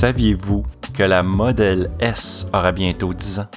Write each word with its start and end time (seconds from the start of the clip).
Saviez-vous 0.00 0.64
que 0.94 1.02
la 1.02 1.22
modèle 1.22 1.90
S 2.00 2.46
aura 2.54 2.72
bientôt 2.72 3.12
10 3.12 3.40
ans? 3.40 3.48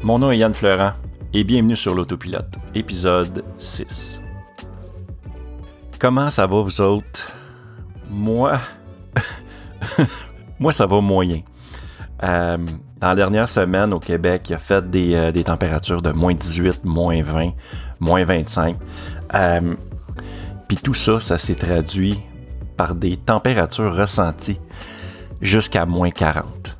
Mon 0.00 0.20
nom 0.20 0.30
est 0.30 0.38
Yann 0.38 0.54
Fleurant 0.54 0.92
et 1.32 1.42
bienvenue 1.42 1.74
sur 1.74 1.92
l'autopilote, 1.92 2.54
épisode 2.76 3.42
6. 3.58 4.22
Comment 5.98 6.30
ça 6.30 6.46
va 6.46 6.62
vous 6.62 6.80
autres? 6.80 7.32
Moi, 8.08 8.60
moi 10.60 10.70
ça 10.70 10.86
va 10.86 11.00
moyen. 11.00 11.40
Euh, 12.22 12.58
dans 13.00 13.08
la 13.08 13.16
dernière 13.16 13.48
semaine 13.48 13.92
au 13.92 13.98
Québec, 13.98 14.48
il 14.48 14.54
a 14.54 14.58
fait 14.58 14.88
des, 14.88 15.16
euh, 15.16 15.32
des 15.32 15.42
températures 15.42 16.00
de 16.00 16.12
moins 16.12 16.34
18, 16.34 16.84
moins 16.84 17.20
20, 17.20 17.50
moins 17.98 18.24
25. 18.24 18.76
Euh, 19.34 19.74
Puis 20.68 20.76
tout 20.76 20.94
ça, 20.94 21.18
ça 21.18 21.38
s'est 21.38 21.56
traduit 21.56 22.20
par 22.76 22.94
des 22.94 23.16
températures 23.16 23.96
ressenties 23.96 24.60
jusqu'à 25.40 25.86
moins 25.86 26.10
40. 26.10 26.76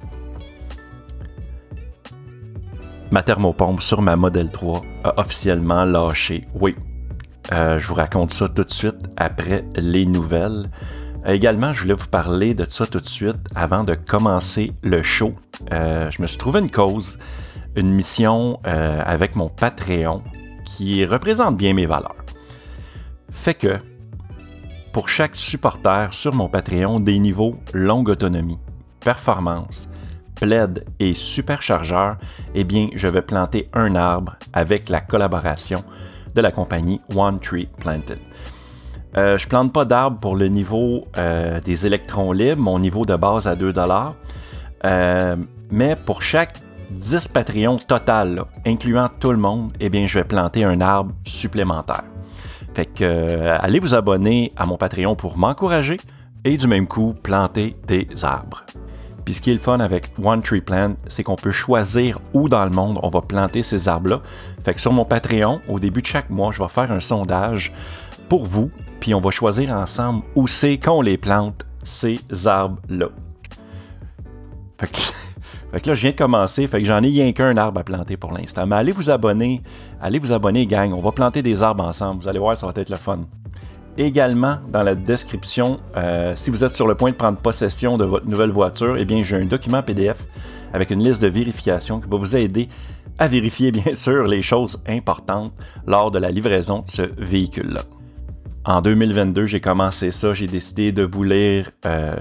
Ma 3.10 3.22
thermopompe 3.22 3.82
sur 3.82 4.02
ma 4.02 4.16
Model 4.16 4.50
3 4.50 4.82
a 5.04 5.20
officiellement 5.20 5.84
lâché. 5.84 6.48
Oui, 6.54 6.74
euh, 7.52 7.78
je 7.78 7.86
vous 7.86 7.94
raconte 7.94 8.32
ça 8.32 8.48
tout 8.48 8.64
de 8.64 8.72
suite 8.72 9.08
après 9.16 9.64
les 9.76 10.06
nouvelles. 10.06 10.70
Euh, 11.26 11.32
également, 11.32 11.72
je 11.72 11.82
voulais 11.82 11.94
vous 11.94 12.08
parler 12.08 12.54
de 12.54 12.66
ça 12.68 12.86
tout 12.86 13.00
de 13.00 13.06
suite 13.06 13.36
avant 13.54 13.84
de 13.84 13.94
commencer 13.94 14.72
le 14.82 15.02
show. 15.02 15.34
Euh, 15.72 16.10
je 16.10 16.20
me 16.20 16.26
suis 16.26 16.38
trouvé 16.38 16.60
une 16.60 16.70
cause, 16.70 17.18
une 17.76 17.92
mission 17.92 18.58
avec 18.64 19.36
mon 19.36 19.48
Patreon 19.48 20.22
qui 20.64 21.04
représente 21.04 21.56
bien 21.56 21.74
mes 21.74 21.86
valeurs. 21.86 22.16
Fait 23.30 23.54
que, 23.54 23.78
pour 24.96 25.10
chaque 25.10 25.36
supporter 25.36 26.14
sur 26.14 26.34
mon 26.34 26.48
Patreon 26.48 27.00
des 27.00 27.18
niveaux 27.18 27.56
longue 27.74 28.08
autonomie, 28.08 28.58
performance, 28.98 29.90
plaid 30.36 30.86
et 30.98 31.12
superchargeur, 31.12 32.16
eh 32.54 32.64
bien, 32.64 32.88
je 32.94 33.06
vais 33.06 33.20
planter 33.20 33.68
un 33.74 33.94
arbre 33.94 34.36
avec 34.54 34.88
la 34.88 35.02
collaboration 35.02 35.84
de 36.34 36.40
la 36.40 36.50
compagnie 36.50 37.02
One 37.14 37.38
Tree 37.40 37.68
Planted. 37.78 38.18
Euh, 39.18 39.36
je 39.36 39.46
plante 39.46 39.70
pas 39.70 39.84
d'arbres 39.84 40.18
pour 40.18 40.34
le 40.34 40.48
niveau 40.48 41.04
euh, 41.18 41.60
des 41.60 41.84
électrons 41.84 42.32
libres, 42.32 42.62
mon 42.62 42.78
niveau 42.78 43.04
de 43.04 43.16
base 43.16 43.46
à 43.46 43.54
2 43.54 43.74
euh, 44.86 45.36
mais 45.70 45.94
pour 45.94 46.22
chaque 46.22 46.58
10 46.92 47.28
Patreons 47.28 47.80
total, 47.86 48.44
incluant 48.64 49.10
tout 49.20 49.30
le 49.30 49.36
monde, 49.36 49.74
eh 49.78 49.90
bien, 49.90 50.06
je 50.06 50.20
vais 50.20 50.24
planter 50.24 50.64
un 50.64 50.80
arbre 50.80 51.12
supplémentaire. 51.26 52.15
Fait 52.76 52.84
que 52.84 53.04
euh, 53.04 53.56
allez 53.58 53.80
vous 53.80 53.94
abonner 53.94 54.52
à 54.54 54.66
mon 54.66 54.76
Patreon 54.76 55.16
pour 55.16 55.38
m'encourager 55.38 55.98
et 56.44 56.58
du 56.58 56.66
même 56.66 56.86
coup 56.86 57.14
planter 57.14 57.74
des 57.86 58.06
arbres. 58.22 58.66
Puis 59.24 59.32
ce 59.32 59.40
qui 59.40 59.50
est 59.50 59.54
le 59.54 59.60
fun 59.60 59.80
avec 59.80 60.10
One 60.22 60.42
Tree 60.42 60.60
Plant, 60.60 60.92
c'est 61.08 61.22
qu'on 61.22 61.36
peut 61.36 61.52
choisir 61.52 62.20
où 62.34 62.50
dans 62.50 62.64
le 62.64 62.70
monde 62.70 62.98
on 63.02 63.08
va 63.08 63.22
planter 63.22 63.62
ces 63.62 63.88
arbres-là. 63.88 64.20
Fait 64.62 64.74
que 64.74 64.80
sur 64.82 64.92
mon 64.92 65.06
Patreon, 65.06 65.62
au 65.68 65.80
début 65.80 66.02
de 66.02 66.06
chaque 66.06 66.28
mois, 66.28 66.52
je 66.52 66.62
vais 66.62 66.68
faire 66.68 66.92
un 66.92 67.00
sondage 67.00 67.72
pour 68.28 68.44
vous, 68.44 68.70
puis 69.00 69.14
on 69.14 69.22
va 69.22 69.30
choisir 69.30 69.72
ensemble 69.72 70.22
où 70.34 70.46
c'est 70.46 70.76
qu'on 70.76 71.00
les 71.00 71.16
plante, 71.16 71.64
ces 71.82 72.20
arbres-là. 72.44 73.08
Fait 74.78 74.92
que, 74.92 74.98
fait 75.72 75.80
que 75.80 75.88
là, 75.88 75.94
je 75.94 76.02
viens 76.02 76.12
de 76.12 76.16
commencer, 76.16 76.66
fait 76.66 76.80
que 76.80 76.86
j'en 76.86 77.02
ai 77.02 77.08
rien 77.08 77.32
qu'un 77.32 77.56
arbre 77.56 77.80
à 77.80 77.84
planter 77.84 78.16
pour 78.16 78.32
l'instant. 78.32 78.66
Mais 78.66 78.76
allez 78.76 78.92
vous 78.92 79.10
abonner, 79.10 79.62
allez 80.00 80.18
vous 80.18 80.32
abonner, 80.32 80.66
gang. 80.66 80.92
On 80.92 81.00
va 81.00 81.12
planter 81.12 81.42
des 81.42 81.62
arbres 81.62 81.84
ensemble. 81.84 82.22
Vous 82.22 82.28
allez 82.28 82.38
voir, 82.38 82.56
ça 82.56 82.66
va 82.66 82.72
être 82.76 82.90
le 82.90 82.96
fun. 82.96 83.20
Également, 83.98 84.58
dans 84.70 84.82
la 84.82 84.94
description, 84.94 85.80
euh, 85.96 86.34
si 86.36 86.50
vous 86.50 86.64
êtes 86.64 86.74
sur 86.74 86.86
le 86.86 86.94
point 86.94 87.10
de 87.10 87.16
prendre 87.16 87.38
possession 87.38 87.96
de 87.96 88.04
votre 88.04 88.26
nouvelle 88.26 88.50
voiture, 88.50 88.96
eh 88.98 89.04
bien, 89.04 89.22
j'ai 89.22 89.36
un 89.36 89.46
document 89.46 89.82
PDF 89.82 90.18
avec 90.72 90.90
une 90.90 91.02
liste 91.02 91.22
de 91.22 91.28
vérification 91.28 92.00
qui 92.00 92.08
va 92.08 92.16
vous 92.18 92.36
aider 92.36 92.68
à 93.18 93.26
vérifier, 93.28 93.70
bien 93.72 93.94
sûr, 93.94 94.26
les 94.26 94.42
choses 94.42 94.82
importantes 94.86 95.52
lors 95.86 96.10
de 96.10 96.18
la 96.18 96.30
livraison 96.30 96.80
de 96.80 96.88
ce 96.88 97.02
véhicule-là. 97.18 97.82
En 98.66 98.82
2022, 98.82 99.46
j'ai 99.46 99.60
commencé 99.60 100.10
ça. 100.10 100.34
J'ai 100.34 100.48
décidé 100.48 100.92
de 100.92 101.04
vous 101.04 101.22
lire 101.22 101.70
euh, 101.86 102.16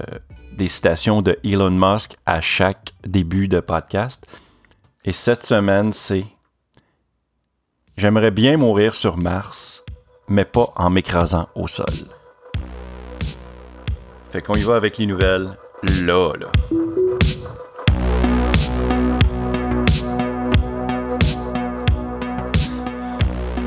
des 0.56 0.68
citations 0.68 1.22
de 1.22 1.38
Elon 1.44 1.70
Musk 1.70 2.16
à 2.24 2.40
chaque 2.40 2.92
début 3.06 3.46
de 3.48 3.60
podcast. 3.60 4.26
Et 5.04 5.12
cette 5.12 5.44
semaine, 5.44 5.92
c'est 5.92 6.24
J'aimerais 7.96 8.30
bien 8.30 8.58
mourir 8.58 8.94
sur 8.94 9.16
Mars, 9.16 9.82
mais 10.28 10.44
pas 10.44 10.70
en 10.76 10.90
m'écrasant 10.90 11.48
au 11.54 11.66
sol. 11.66 11.86
Fait 14.30 14.42
qu'on 14.42 14.52
y 14.52 14.62
va 14.62 14.76
avec 14.76 14.98
les 14.98 15.06
nouvelles 15.06 15.56
là, 16.02 16.32
là. 16.38 16.48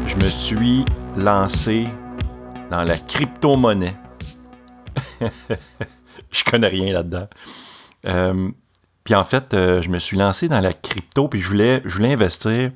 Je 0.06 0.16
me 0.16 0.30
suis 0.30 0.86
lancé 1.18 1.88
dans 2.70 2.84
la 2.84 2.98
crypto-monnaie. 2.98 3.96
je 6.32 6.44
connais 6.44 6.68
rien 6.68 6.94
là-dedans. 6.94 7.28
Euh, 8.06 8.50
puis 9.04 9.16
en 9.16 9.24
fait, 9.24 9.54
euh, 9.54 9.82
je 9.82 9.90
me 9.90 10.00
suis 10.00 10.18
lancé 10.18 10.48
dans 10.48 10.60
la 10.60 10.74
crypto, 10.74 11.28
puis 11.28 11.40
je 11.40 11.48
voulais, 11.48 11.82
je 11.86 11.96
voulais 11.96 12.14
investir 12.14 12.72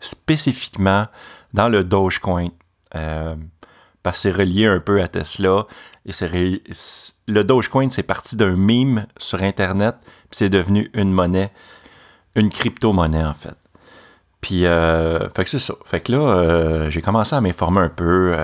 spécifiquement 0.00 1.06
dans 1.54 1.68
le 1.68 1.84
Dogecoin. 1.84 2.48
Euh, 2.94 3.34
parce 4.02 4.18
que 4.18 4.22
c'est 4.22 4.36
relié 4.36 4.66
un 4.66 4.80
peu 4.80 5.00
à 5.00 5.08
Tesla. 5.08 5.66
Et 6.06 6.12
c'est 6.12 6.28
le 7.28 7.44
Dogecoin, 7.44 7.88
c'est 7.90 8.02
parti 8.02 8.36
d'un 8.36 8.56
meme 8.56 9.06
sur 9.16 9.42
Internet, 9.42 9.94
puis 10.02 10.32
c'est 10.32 10.48
devenu 10.48 10.90
une 10.94 11.12
monnaie, 11.12 11.52
une 12.34 12.50
crypto-monnaie 12.50 13.24
en 13.24 13.34
fait. 13.34 13.56
Puis, 14.40 14.62
fait 14.62 15.44
que 15.44 15.50
c'est 15.50 15.60
ça. 15.60 15.74
Fait 15.84 16.00
que 16.00 16.10
là, 16.10 16.90
j'ai 16.90 17.00
commencé 17.00 17.36
à 17.36 17.40
m'informer 17.40 17.80
un 17.82 17.88
peu 17.88 18.36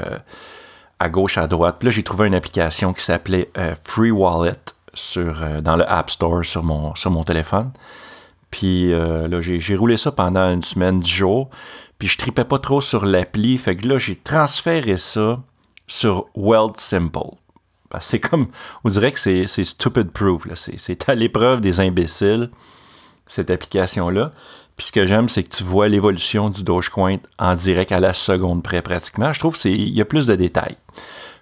à 1.01 1.09
gauche, 1.09 1.39
à 1.39 1.47
droite. 1.47 1.77
Puis 1.79 1.87
là, 1.87 1.91
j'ai 1.93 2.03
trouvé 2.03 2.27
une 2.27 2.35
application 2.35 2.93
qui 2.93 3.05
s'appelait 3.05 3.51
euh, 3.57 3.75
Free 3.83 4.11
Wallet 4.11 4.59
sur, 4.95 5.43
euh, 5.43 5.61
dans 5.61 5.77
le 5.77 5.89
App 5.91 6.11
Store 6.11 6.45
sur 6.45 6.65
mon, 6.65 6.95
sur 6.95 7.11
mon 7.11 7.25
téléphone. 7.25 7.71
Puis 8.51 8.93
euh, 8.93 9.29
là, 9.29 9.41
j'ai, 9.41 9.77
roulé 9.77 9.97
ça 9.97 10.11
pendant 10.13 10.51
une 10.51 10.63
semaine, 10.63 11.01
dix 11.01 11.11
jours. 11.11 11.51
Puis 11.99 12.09
je 12.09 12.19
tripais 12.19 12.45
pas 12.45 12.59
trop 12.59 12.81
sur 12.81 13.05
l'appli. 13.05 13.59
Fait 13.59 13.77
que 13.77 13.87
là, 13.87 13.99
j'ai 13.99 14.17
transféré 14.17 14.99
ça 14.99 15.41
sur 15.87 16.27
Wealth 16.35 16.79
Simple. 16.79 17.37
C'est 18.01 18.21
comme, 18.21 18.49
on 18.85 18.91
dirait 18.91 19.13
que 19.13 19.19
c'est, 19.19 19.47
stupid 19.47 20.11
proof. 20.11 20.47
C'est 20.55 21.09
à 21.09 21.15
l'épreuve 21.15 21.61
des 21.61 21.81
imbéciles, 21.81 22.51
cette 23.27 23.51
application-là. 23.51 24.33
Puis 24.77 24.89
ce 24.89 24.93
que 24.93 25.07
j'aime, 25.07 25.29
c'est 25.29 25.43
que 25.43 25.55
tu 25.55 25.65
vois 25.65 25.89
l'évolution 25.89 26.51
du 26.51 26.63
Dogecoin 26.63 27.17
en 27.39 27.55
direct 27.55 27.91
à 27.91 27.99
la 27.99 28.15
seconde 28.15 28.63
près 28.63 28.83
pratiquement. 28.83 29.33
Je 29.33 29.41
trouve 29.41 29.59
qu'il 29.59 29.89
y 29.89 30.01
a 30.01 30.05
plus 30.05 30.27
de 30.27 30.37
détails. 30.37 30.77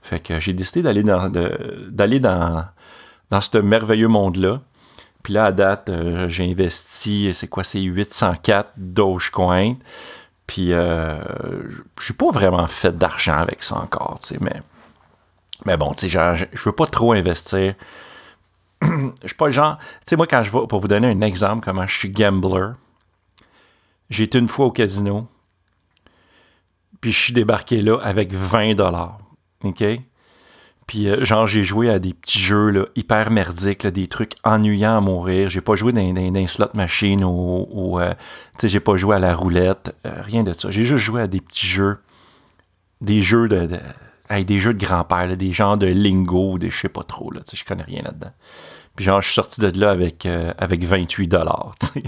Fait 0.06 0.20
que 0.20 0.38
j'ai 0.38 0.52
décidé 0.52 0.82
d'aller 0.82 1.02
dans, 1.02 1.28
d'aller 1.28 2.20
dans, 2.20 2.64
dans 3.30 3.40
ce 3.40 3.58
merveilleux 3.58 4.06
monde-là. 4.06 4.60
Puis 5.24 5.34
là, 5.34 5.46
à 5.46 5.52
date, 5.52 5.90
euh, 5.90 6.28
j'ai 6.28 6.48
investi, 6.48 7.34
c'est 7.34 7.48
quoi, 7.48 7.64
c'est 7.64 7.80
804 7.80 8.70
Dogecoin. 8.76 9.74
Puis 10.46 10.72
euh, 10.72 11.18
j'ai 12.00 12.14
pas 12.14 12.30
vraiment 12.30 12.68
fait 12.68 12.96
d'argent 12.96 13.36
avec 13.36 13.64
ça 13.64 13.78
encore, 13.78 14.20
tu 14.22 14.28
sais, 14.28 14.38
mais... 14.40 14.62
Mais 15.64 15.76
bon, 15.76 15.92
tu 15.94 16.08
sais, 16.08 16.48
je 16.52 16.64
veux 16.64 16.72
pas 16.72 16.86
trop 16.86 17.12
investir. 17.12 17.74
Je 18.82 18.88
suis 19.24 19.34
pas 19.34 19.46
le 19.46 19.52
genre... 19.52 19.78
Tu 19.78 20.10
sais, 20.10 20.16
moi, 20.16 20.26
quand 20.26 20.42
je 20.42 20.52
vais... 20.52 20.66
Pour 20.68 20.80
vous 20.80 20.86
donner 20.86 21.08
un 21.08 21.22
exemple, 21.22 21.64
comment 21.64 21.86
je 21.86 21.98
suis 21.98 22.10
gambler, 22.10 22.68
j'ai 24.10 24.24
été 24.24 24.38
une 24.38 24.48
fois 24.48 24.66
au 24.66 24.70
casino, 24.70 25.26
puis 27.00 27.10
je 27.10 27.18
suis 27.18 27.32
débarqué 27.32 27.80
là 27.82 27.98
avec 28.02 28.32
20 28.32 28.74
dollars, 28.74 29.18
Puis 30.86 31.08
euh, 31.08 31.24
genre, 31.24 31.46
j'ai 31.46 31.64
joué 31.64 31.90
à 31.90 31.98
des 31.98 32.14
petits 32.14 32.38
jeux 32.38 32.70
là, 32.70 32.86
hyper 32.94 33.30
merdiques, 33.30 33.82
là, 33.82 33.90
des 33.90 34.06
trucs 34.06 34.34
ennuyants 34.44 34.98
à 34.98 35.00
mourir. 35.00 35.48
J'ai 35.48 35.60
pas 35.60 35.74
joué 35.74 35.92
dans, 35.92 36.46
slot 36.46 36.70
machine 36.74 37.24
ou... 37.24 37.98
euh, 37.98 38.10
tu 38.54 38.62
sais, 38.62 38.68
j'ai 38.68 38.80
pas 38.80 38.96
joué 38.96 39.16
à 39.16 39.18
la 39.18 39.34
roulette, 39.34 39.94
euh, 40.06 40.22
rien 40.22 40.44
de 40.44 40.52
ça. 40.52 40.70
J'ai 40.70 40.86
juste 40.86 41.04
joué 41.04 41.22
à 41.22 41.26
des 41.26 41.40
petits 41.40 41.66
jeux, 41.66 41.98
des 43.00 43.20
jeux 43.20 43.48
de... 43.48 43.66
de 43.66 43.78
des 44.44 44.58
jeux 44.58 44.74
de 44.74 44.84
grand-père, 44.84 45.36
des 45.36 45.52
genres 45.52 45.76
de 45.76 45.86
lingo, 45.86 46.54
ou 46.54 46.58
des 46.58 46.68
je 46.68 46.76
sais 46.76 46.88
pas 46.88 47.04
trop, 47.04 47.32
tu 47.32 47.38
sais, 47.46 47.56
je 47.56 47.64
connais 47.64 47.84
rien 47.84 48.02
là-dedans. 48.02 48.32
Puis 48.96 49.04
genre, 49.04 49.20
je 49.20 49.26
suis 49.26 49.34
sorti 49.34 49.60
de 49.60 49.70
là 49.78 49.90
avec, 49.90 50.26
avec 50.26 50.82
28 50.82 51.28
dollars, 51.28 51.74
tu 51.80 52.02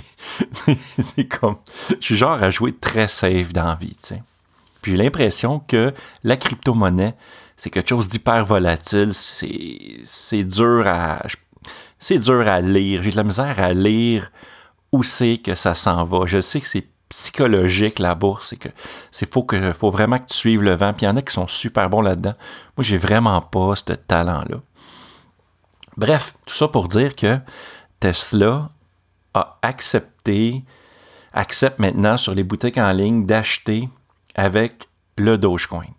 sais. 0.53 0.77
C'est 0.99 1.29
comme... 1.29 1.59
Je 1.91 2.05
suis 2.05 2.17
genre 2.17 2.43
à 2.43 2.51
jouer 2.51 2.75
très 2.75 3.07
safe 3.07 3.53
dans 3.53 3.67
la 3.67 3.77
vie, 3.77 3.95
tu 4.03 4.09
sais. 4.09 4.23
Puis 4.83 4.93
j'ai 4.93 4.97
l'impression 4.97 5.61
que 5.61 5.95
la 6.25 6.37
crypto-monnaie, 6.37 7.15
c'est 7.59 7.71
quelque 7.71 7.89
chose 7.89 8.09
d'hyper 8.09 8.45
volatile. 8.45 9.13
C'est, 9.13 10.45
dur 10.45 10.87
à. 10.87 11.27
C'est 11.99 12.19
dur 12.19 12.49
à 12.49 12.61
lire. 12.61 13.03
J'ai 13.03 13.11
de 13.11 13.17
la 13.17 13.25
misère 13.25 13.59
à 13.59 13.75
lire 13.75 14.31
où 14.93 15.03
c'est 15.03 15.39
que 15.39 15.57
ça 15.57 15.75
s'en 15.75 16.05
va. 16.05 16.25
Je 16.25 16.41
sais 16.41 16.61
que 16.61 16.69
c'est 16.69 16.87
psychologique, 17.09 17.99
la 17.99 18.15
bourse. 18.15 18.51
C'est 18.51 18.57
que 18.57 18.69
c'est 19.11 19.31
faut 19.31 19.43
que 19.43 19.73
faut 19.73 19.91
vraiment 19.91 20.19
que 20.19 20.29
tu 20.29 20.37
suives 20.37 20.63
le 20.63 20.77
vent. 20.77 20.93
Puis 20.95 21.05
il 21.05 21.09
y 21.09 21.11
en 21.11 21.17
a 21.17 21.21
qui 21.21 21.33
sont 21.33 21.49
super 21.49 21.91
bons 21.91 22.01
là-dedans. 22.01 22.35
Moi, 22.77 22.85
j'ai 22.85 22.97
vraiment 22.97 23.41
pas 23.41 23.75
ce 23.75 23.93
talent-là. 23.93 24.59
Bref, 25.97 26.37
tout 26.47 26.55
ça 26.55 26.69
pour 26.69 26.87
dire 26.87 27.17
que 27.17 27.41
Tesla 27.99 28.71
a 29.35 29.59
accepté, 29.63 30.63
accepte 31.33 31.81
maintenant 31.81 32.17
sur 32.17 32.37
les 32.37 32.45
boutiques 32.45 32.79
en 32.79 32.93
ligne 32.93 33.27
d'acheter 33.27 33.89
avec 34.37 34.89
le 35.17 35.37
Dogecoin. 35.37 35.98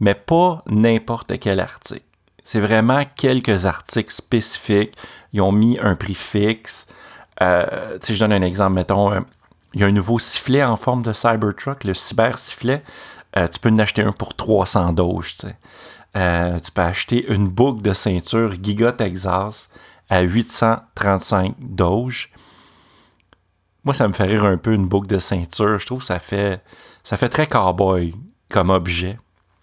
Mais 0.00 0.14
pas 0.14 0.62
n'importe 0.66 1.38
quel 1.38 1.60
article. 1.60 2.02
C'est 2.44 2.60
vraiment 2.60 3.02
quelques 3.16 3.66
articles 3.66 4.12
spécifiques. 4.12 4.96
Ils 5.32 5.40
ont 5.40 5.52
mis 5.52 5.78
un 5.80 5.96
prix 5.96 6.14
fixe. 6.14 6.86
Euh, 7.42 7.98
je 8.08 8.18
donne 8.18 8.32
un 8.32 8.42
exemple. 8.42 8.74
Mettons, 8.74 9.12
euh, 9.12 9.20
il 9.74 9.80
y 9.80 9.84
a 9.84 9.86
un 9.86 9.92
nouveau 9.92 10.18
sifflet 10.18 10.64
en 10.64 10.76
forme 10.76 11.02
de 11.02 11.12
Cybertruck, 11.12 11.84
le 11.84 11.94
Cyber 11.94 12.38
Sifflet. 12.38 12.82
Euh, 13.36 13.48
tu 13.48 13.58
peux 13.60 13.68
en 13.68 13.78
acheter 13.78 14.02
un 14.02 14.12
pour 14.12 14.34
300 14.34 14.94
Doge. 14.94 15.36
Euh, 16.16 16.58
tu 16.60 16.72
peux 16.72 16.82
acheter 16.82 17.30
une 17.32 17.48
boucle 17.48 17.82
de 17.82 17.92
ceinture 17.92 18.54
Giga 18.62 18.92
Texas 18.92 19.68
à 20.08 20.22
835 20.22 21.54
Doge. 21.58 22.32
Moi, 23.84 23.94
ça 23.94 24.08
me 24.08 24.12
fait 24.12 24.24
rire 24.24 24.44
un 24.44 24.56
peu 24.56 24.72
une 24.72 24.86
boucle 24.86 25.06
de 25.06 25.18
ceinture. 25.18 25.78
Je 25.78 25.86
trouve 25.86 26.00
que 26.00 26.06
ça 26.06 26.18
fait, 26.18 26.62
ça 27.04 27.16
fait 27.16 27.28
très 27.28 27.46
cowboy 27.46 28.14
comme 28.48 28.70
objet. 28.70 29.18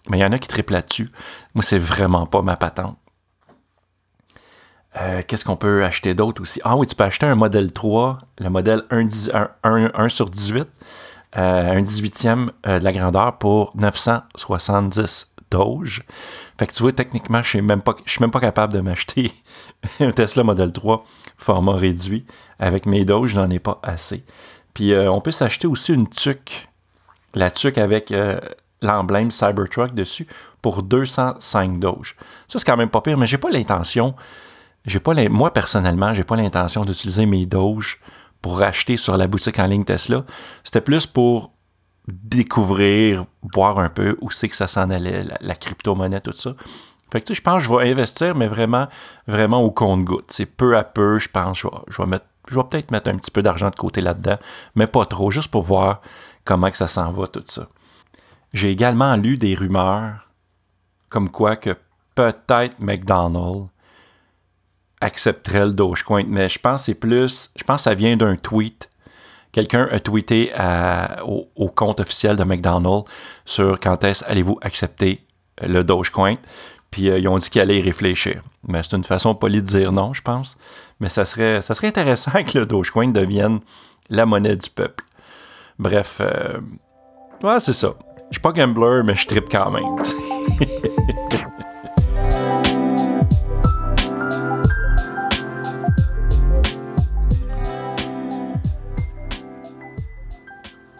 Mais 0.08 0.18
il 0.18 0.20
y 0.20 0.24
en 0.24 0.32
a 0.32 0.38
qui 0.38 0.48
triplent 0.48 0.72
là-dessus. 0.72 1.10
Moi, 1.54 1.62
c'est 1.62 1.78
vraiment 1.78 2.26
pas 2.26 2.42
ma 2.42 2.56
patente. 2.56 2.96
Euh, 4.98 5.22
qu'est-ce 5.26 5.44
qu'on 5.44 5.56
peut 5.56 5.84
acheter 5.84 6.14
d'autre 6.14 6.40
aussi? 6.42 6.60
Ah 6.64 6.76
oui, 6.76 6.86
tu 6.86 6.94
peux 6.94 7.04
acheter 7.04 7.26
un 7.26 7.34
modèle 7.34 7.72
3, 7.72 8.18
le 8.38 8.48
modèle 8.48 8.82
1, 8.90 10.08
sur 10.08 10.30
18, 10.30 10.66
euh, 11.36 11.72
un 11.72 11.82
18e 11.82 12.50
euh, 12.66 12.78
de 12.78 12.84
la 12.84 12.92
grandeur 12.92 13.36
pour 13.38 13.72
970 13.76 15.32
Doge. 15.50 16.02
Fait 16.58 16.66
que 16.66 16.72
tu 16.72 16.82
vois, 16.82 16.92
techniquement, 16.92 17.42
je 17.42 17.58
ne 17.58 17.72
suis 18.06 18.20
même 18.20 18.30
pas 18.30 18.40
capable 18.40 18.72
de 18.72 18.80
m'acheter 18.80 19.32
un 20.00 20.12
Tesla 20.12 20.42
Model 20.42 20.72
3 20.72 21.04
format 21.36 21.74
réduit. 21.74 22.26
Avec 22.58 22.86
mes 22.86 23.04
Doge, 23.04 23.30
je 23.30 23.36
n'en 23.36 23.50
ai 23.50 23.58
pas 23.58 23.78
assez. 23.82 24.24
Puis 24.72 24.94
on 24.96 25.20
peut 25.20 25.30
s'acheter 25.30 25.66
aussi 25.66 25.92
une 25.94 26.08
tuque. 26.08 26.68
La 27.34 27.50
tuque 27.50 27.78
avec 27.78 28.12
l'emblème 28.86 29.30
Cybertruck 29.30 29.94
dessus 29.94 30.26
pour 30.62 30.82
205 30.82 31.78
Doge. 31.78 32.16
Ça, 32.48 32.58
c'est 32.58 32.64
quand 32.64 32.76
même 32.76 32.90
pas 32.90 33.00
pire, 33.00 33.18
mais 33.18 33.26
j'ai 33.26 33.38
pas 33.38 33.50
l'intention 33.50 34.14
j'ai 34.86 35.00
pas 35.00 35.14
moi 35.28 35.52
personnellement, 35.52 36.14
j'ai 36.14 36.24
pas 36.24 36.36
l'intention 36.36 36.84
d'utiliser 36.84 37.26
mes 37.26 37.44
Doge 37.44 38.00
pour 38.40 38.62
acheter 38.62 38.96
sur 38.96 39.16
la 39.16 39.26
boutique 39.26 39.58
en 39.58 39.66
ligne 39.66 39.84
Tesla. 39.84 40.24
C'était 40.62 40.80
plus 40.80 41.06
pour 41.06 41.50
découvrir, 42.06 43.24
voir 43.52 43.80
un 43.80 43.88
peu 43.88 44.16
où 44.20 44.30
c'est 44.30 44.48
que 44.48 44.54
ça 44.54 44.68
s'en 44.68 44.90
allait, 44.90 45.24
la, 45.40 45.54
crypto-monnaie, 45.56 46.20
tout 46.20 46.32
ça. 46.32 46.54
Fait 47.10 47.20
que 47.20 47.34
je 47.34 47.42
pense 47.42 47.58
que 47.58 47.68
je 47.68 47.74
vais 47.74 47.90
investir, 47.90 48.36
mais 48.36 48.46
vraiment, 48.46 48.86
vraiment 49.26 49.60
au 49.60 49.72
compte-goutte. 49.72 50.30
C'est 50.30 50.46
peu 50.46 50.76
à 50.76 50.84
peu, 50.84 51.18
je 51.18 51.28
pense, 51.28 51.58
je 51.58 52.02
vais, 52.02 52.10
vais 52.10 52.62
peut-être 52.70 52.92
mettre 52.92 53.10
un 53.10 53.16
petit 53.16 53.32
peu 53.32 53.42
d'argent 53.42 53.70
de 53.70 53.74
côté 53.76 54.00
là-dedans, 54.00 54.38
mais 54.76 54.86
pas 54.86 55.04
trop, 55.04 55.32
juste 55.32 55.50
pour 55.50 55.62
voir 55.62 56.00
comment 56.44 56.70
que 56.70 56.76
ça 56.76 56.86
s'en 56.86 57.10
va, 57.10 57.26
tout 57.26 57.42
ça. 57.46 57.68
J'ai 58.52 58.70
également 58.70 59.16
lu 59.16 59.36
des 59.36 59.54
rumeurs 59.54 60.28
comme 61.08 61.30
quoi 61.30 61.56
que 61.56 61.76
peut-être 62.14 62.78
McDonald's 62.80 63.68
accepterait 65.00 65.66
le 65.66 65.72
Dogecoin, 65.72 66.24
mais 66.26 66.48
je 66.48 66.58
pense 66.58 66.82
que 66.82 66.86
c'est 66.86 66.94
plus, 66.94 67.50
je 67.56 67.64
pense 67.64 67.82
que 67.82 67.84
ça 67.84 67.94
vient 67.94 68.16
d'un 68.16 68.36
tweet. 68.36 68.90
Quelqu'un 69.52 69.88
a 69.90 70.00
tweeté 70.00 70.52
au, 71.24 71.68
compte 71.68 72.00
officiel 72.00 72.36
de 72.36 72.44
McDonald's 72.44 73.10
sur 73.44 73.78
quand 73.80 74.04
est-ce 74.04 74.24
allez-vous 74.24 74.58
accepter 74.62 75.26
le 75.62 75.82
Dogecoin. 75.82 76.36
Puis 76.90 77.10
euh, 77.10 77.18
ils 77.18 77.28
ont 77.28 77.38
dit 77.38 77.50
qu'ils 77.50 77.60
allaient 77.60 77.78
y 77.78 77.82
réfléchir. 77.82 78.42
Mais 78.66 78.82
c'est 78.82 78.96
une 78.96 79.04
façon 79.04 79.34
polie 79.34 79.62
de 79.62 79.66
dire 79.66 79.92
non, 79.92 80.12
je 80.12 80.22
pense. 80.22 80.56
Mais 81.00 81.08
ça 81.08 81.24
serait, 81.24 81.62
ça 81.62 81.74
serait 81.74 81.88
intéressant 81.88 82.42
que 82.44 82.58
le 82.58 82.66
Dogecoin 82.66 83.08
devienne 83.08 83.60
la 84.08 84.26
monnaie 84.26 84.56
du 84.56 84.70
peuple. 84.70 85.04
Bref, 85.78 86.18
euh, 86.20 86.60
ouais, 87.42 87.60
c'est 87.60 87.72
ça. 87.72 87.94
Je 88.30 88.34
suis 88.34 88.42
pas 88.42 88.52
gambler, 88.52 89.02
mais 89.04 89.14
je 89.14 89.26
tripe 89.26 89.48
quand 89.50 89.70
même. 89.70 89.84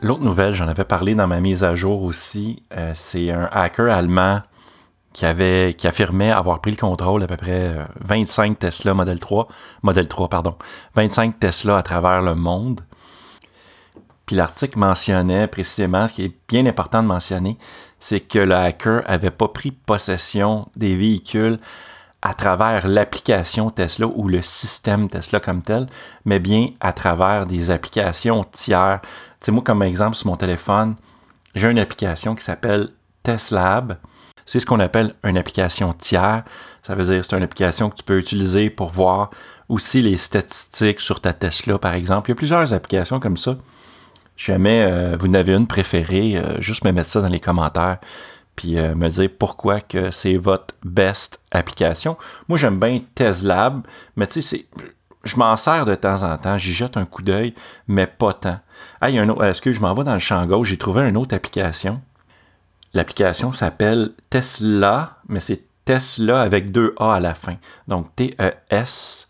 L'autre 0.02 0.22
nouvelle, 0.22 0.54
j'en 0.54 0.68
avais 0.68 0.84
parlé 0.84 1.16
dans 1.16 1.26
ma 1.26 1.40
mise 1.40 1.64
à 1.64 1.74
jour 1.74 2.02
aussi, 2.02 2.62
euh, 2.76 2.92
c'est 2.94 3.32
un 3.32 3.48
hacker 3.50 3.90
allemand 3.92 4.42
qui, 5.12 5.26
avait, 5.26 5.74
qui 5.76 5.88
affirmait 5.88 6.30
avoir 6.30 6.60
pris 6.60 6.70
le 6.70 6.76
contrôle 6.76 7.22
d'à 7.22 7.26
peu 7.26 7.36
près 7.36 7.74
25 8.04 8.52
euh, 8.52 8.54
Tesla 8.54 8.94
Model 8.94 9.18
3, 9.18 9.48
Model 9.82 10.06
3, 10.06 10.28
pardon, 10.28 10.54
25 10.94 11.40
Tesla 11.40 11.78
à 11.78 11.82
travers 11.82 12.22
le 12.22 12.36
monde. 12.36 12.82
Puis 14.26 14.34
l'article 14.34 14.78
mentionnait 14.78 15.46
précisément, 15.46 16.08
ce 16.08 16.14
qui 16.14 16.24
est 16.24 16.36
bien 16.48 16.66
important 16.66 17.02
de 17.02 17.08
mentionner, 17.08 17.56
c'est 18.00 18.20
que 18.20 18.40
le 18.40 18.54
hacker 18.54 19.02
avait 19.06 19.30
pas 19.30 19.48
pris 19.48 19.70
possession 19.70 20.68
des 20.74 20.96
véhicules 20.96 21.58
à 22.22 22.34
travers 22.34 22.88
l'application 22.88 23.70
Tesla 23.70 24.08
ou 24.08 24.26
le 24.26 24.42
système 24.42 25.08
Tesla 25.08 25.38
comme 25.38 25.62
tel, 25.62 25.86
mais 26.24 26.40
bien 26.40 26.70
à 26.80 26.92
travers 26.92 27.46
des 27.46 27.70
applications 27.70 28.42
tiers. 28.44 29.00
C'est 29.38 29.52
moi, 29.52 29.62
comme 29.64 29.82
exemple, 29.84 30.16
sur 30.16 30.26
mon 30.26 30.36
téléphone, 30.36 30.96
j'ai 31.54 31.70
une 31.70 31.78
application 31.78 32.34
qui 32.34 32.44
s'appelle 32.44 32.88
TesLab. 33.22 33.98
C'est 34.44 34.58
ce 34.58 34.66
qu'on 34.66 34.80
appelle 34.80 35.14
une 35.22 35.38
application 35.38 35.92
tiers. 35.92 36.42
Ça 36.84 36.96
veut 36.96 37.04
dire 37.04 37.20
que 37.20 37.22
c'est 37.22 37.36
une 37.36 37.44
application 37.44 37.90
que 37.90 37.96
tu 37.96 38.02
peux 38.02 38.18
utiliser 38.18 38.70
pour 38.70 38.88
voir 38.88 39.30
aussi 39.68 40.02
les 40.02 40.16
statistiques 40.16 41.00
sur 41.00 41.20
ta 41.20 41.32
Tesla, 41.32 41.78
par 41.78 41.94
exemple. 41.94 42.28
Il 42.28 42.32
y 42.32 42.34
a 42.34 42.36
plusieurs 42.36 42.72
applications 42.72 43.20
comme 43.20 43.36
ça. 43.36 43.56
Jamais 44.36 44.82
euh, 44.82 45.16
vous 45.18 45.28
n'avez 45.28 45.54
une 45.54 45.66
préférée, 45.66 46.36
euh, 46.36 46.60
juste 46.60 46.84
me 46.84 46.92
mettre 46.92 47.10
ça 47.10 47.20
dans 47.20 47.28
les 47.28 47.40
commentaires 47.40 47.98
puis 48.56 48.78
euh, 48.78 48.94
me 48.94 49.08
dire 49.08 49.30
pourquoi 49.38 49.80
que 49.80 50.10
c'est 50.10 50.36
votre 50.36 50.74
best 50.82 51.38
application. 51.52 52.16
Moi, 52.48 52.58
j'aime 52.58 52.80
bien 52.80 53.00
TesLab, 53.14 53.86
mais 54.16 54.26
tu 54.26 54.42
sais, 54.42 54.66
je 55.22 55.36
m'en 55.36 55.56
sers 55.56 55.84
de 55.84 55.94
temps 55.94 56.22
en 56.22 56.36
temps, 56.38 56.58
j'y 56.58 56.72
jette 56.72 56.96
un 56.96 57.04
coup 57.04 57.22
d'œil, 57.22 57.54
mais 57.86 58.06
pas 58.06 58.32
tant. 58.32 58.58
Ah, 59.00 59.10
il 59.10 59.16
y 59.16 59.18
a 59.18 59.22
un 59.22 59.28
autre, 59.28 59.44
est-ce 59.44 59.60
que 59.60 59.72
je 59.72 59.80
m'en 59.80 59.94
vais 59.94 60.04
dans 60.04 60.14
le 60.14 60.18
champ 60.18 60.44
gauche, 60.46 60.70
j'ai 60.70 60.78
trouvé 60.78 61.02
une 61.02 61.18
autre 61.18 61.36
application. 61.36 62.00
L'application 62.94 63.52
s'appelle 63.52 64.12
Tesla, 64.30 65.18
mais 65.28 65.40
c'est 65.40 65.62
Tesla 65.84 66.40
avec 66.40 66.72
deux 66.72 66.94
A 66.98 67.14
à 67.14 67.20
la 67.20 67.34
fin. 67.34 67.56
Donc 67.88 68.16
T-E-S-L-A-A. 68.16 69.22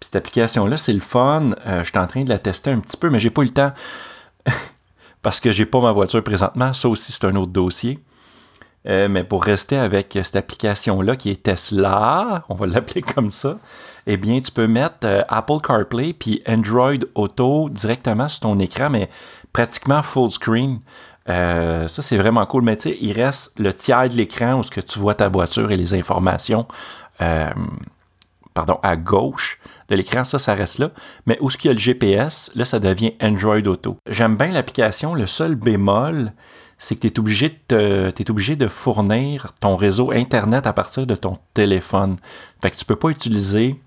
Puis 0.00 0.06
cette 0.06 0.16
application-là, 0.16 0.76
c'est 0.76 0.92
le 0.92 1.00
fun. 1.00 1.50
Euh, 1.66 1.82
je 1.82 1.90
suis 1.90 1.98
en 1.98 2.06
train 2.06 2.22
de 2.22 2.28
la 2.28 2.38
tester 2.38 2.70
un 2.70 2.78
petit 2.78 2.96
peu, 2.96 3.10
mais 3.10 3.18
j'ai 3.18 3.30
pas 3.30 3.42
eu 3.42 3.46
le 3.46 3.50
temps. 3.52 3.72
parce 5.22 5.40
que 5.40 5.50
j'ai 5.50 5.66
pas 5.66 5.80
ma 5.80 5.92
voiture 5.92 6.22
présentement. 6.22 6.72
Ça 6.72 6.88
aussi, 6.88 7.10
c'est 7.12 7.24
un 7.24 7.34
autre 7.34 7.50
dossier. 7.50 7.98
Euh, 8.86 9.08
mais 9.08 9.24
pour 9.24 9.42
rester 9.42 9.76
avec 9.76 10.16
cette 10.22 10.36
application-là 10.36 11.16
qui 11.16 11.30
est 11.30 11.42
Tesla, 11.42 12.44
on 12.48 12.54
va 12.54 12.66
l'appeler 12.66 13.02
comme 13.14 13.32
ça, 13.32 13.58
eh 14.06 14.16
bien, 14.16 14.40
tu 14.40 14.52
peux 14.52 14.68
mettre 14.68 14.98
euh, 15.02 15.22
Apple 15.28 15.60
CarPlay 15.60 16.12
puis 16.12 16.42
Android 16.46 16.94
Auto 17.16 17.68
directement 17.68 18.28
sur 18.28 18.40
ton 18.40 18.58
écran, 18.60 18.90
mais 18.90 19.10
pratiquement 19.52 20.02
full 20.02 20.30
screen. 20.30 20.80
Ça, 21.26 21.88
c'est 21.88 22.16
vraiment 22.16 22.46
cool. 22.46 22.62
Mais 22.62 22.76
tu 22.78 22.88
sais, 22.88 22.96
il 23.02 23.12
reste 23.12 23.52
le 23.58 23.74
tiers 23.74 24.08
de 24.08 24.14
l'écran 24.14 24.54
où 24.54 24.62
ce 24.62 24.70
que 24.70 24.80
tu 24.80 24.98
vois 24.98 25.14
ta 25.14 25.28
voiture 25.28 25.70
et 25.70 25.76
les 25.76 25.92
informations 25.92 26.66
pardon, 28.58 28.80
à 28.82 28.96
gauche 28.96 29.60
de 29.88 29.94
l'écran, 29.94 30.24
ça, 30.24 30.40
ça 30.40 30.52
reste 30.52 30.78
là. 30.78 30.90
Mais 31.26 31.38
où 31.40 31.48
ce 31.48 31.56
qu'il 31.56 31.68
y 31.68 31.70
a 31.70 31.74
le 31.74 31.78
GPS, 31.78 32.50
là, 32.56 32.64
ça 32.64 32.80
devient 32.80 33.12
Android 33.22 33.60
Auto. 33.60 33.98
J'aime 34.10 34.36
bien 34.36 34.48
l'application. 34.48 35.14
Le 35.14 35.28
seul 35.28 35.54
bémol, 35.54 36.32
c'est 36.76 36.96
que 36.96 37.02
tu 37.02 37.06
es 37.06 37.18
obligé, 37.20 37.56
de 37.68 38.12
obligé 38.28 38.56
de 38.56 38.66
fournir 38.66 39.52
ton 39.60 39.76
réseau 39.76 40.10
Internet 40.10 40.66
à 40.66 40.72
partir 40.72 41.06
de 41.06 41.14
ton 41.14 41.38
téléphone. 41.54 42.16
Fait 42.60 42.72
que 42.72 42.76
tu 42.76 42.84
peux 42.84 42.96
pas 42.96 43.10
utiliser 43.10 43.80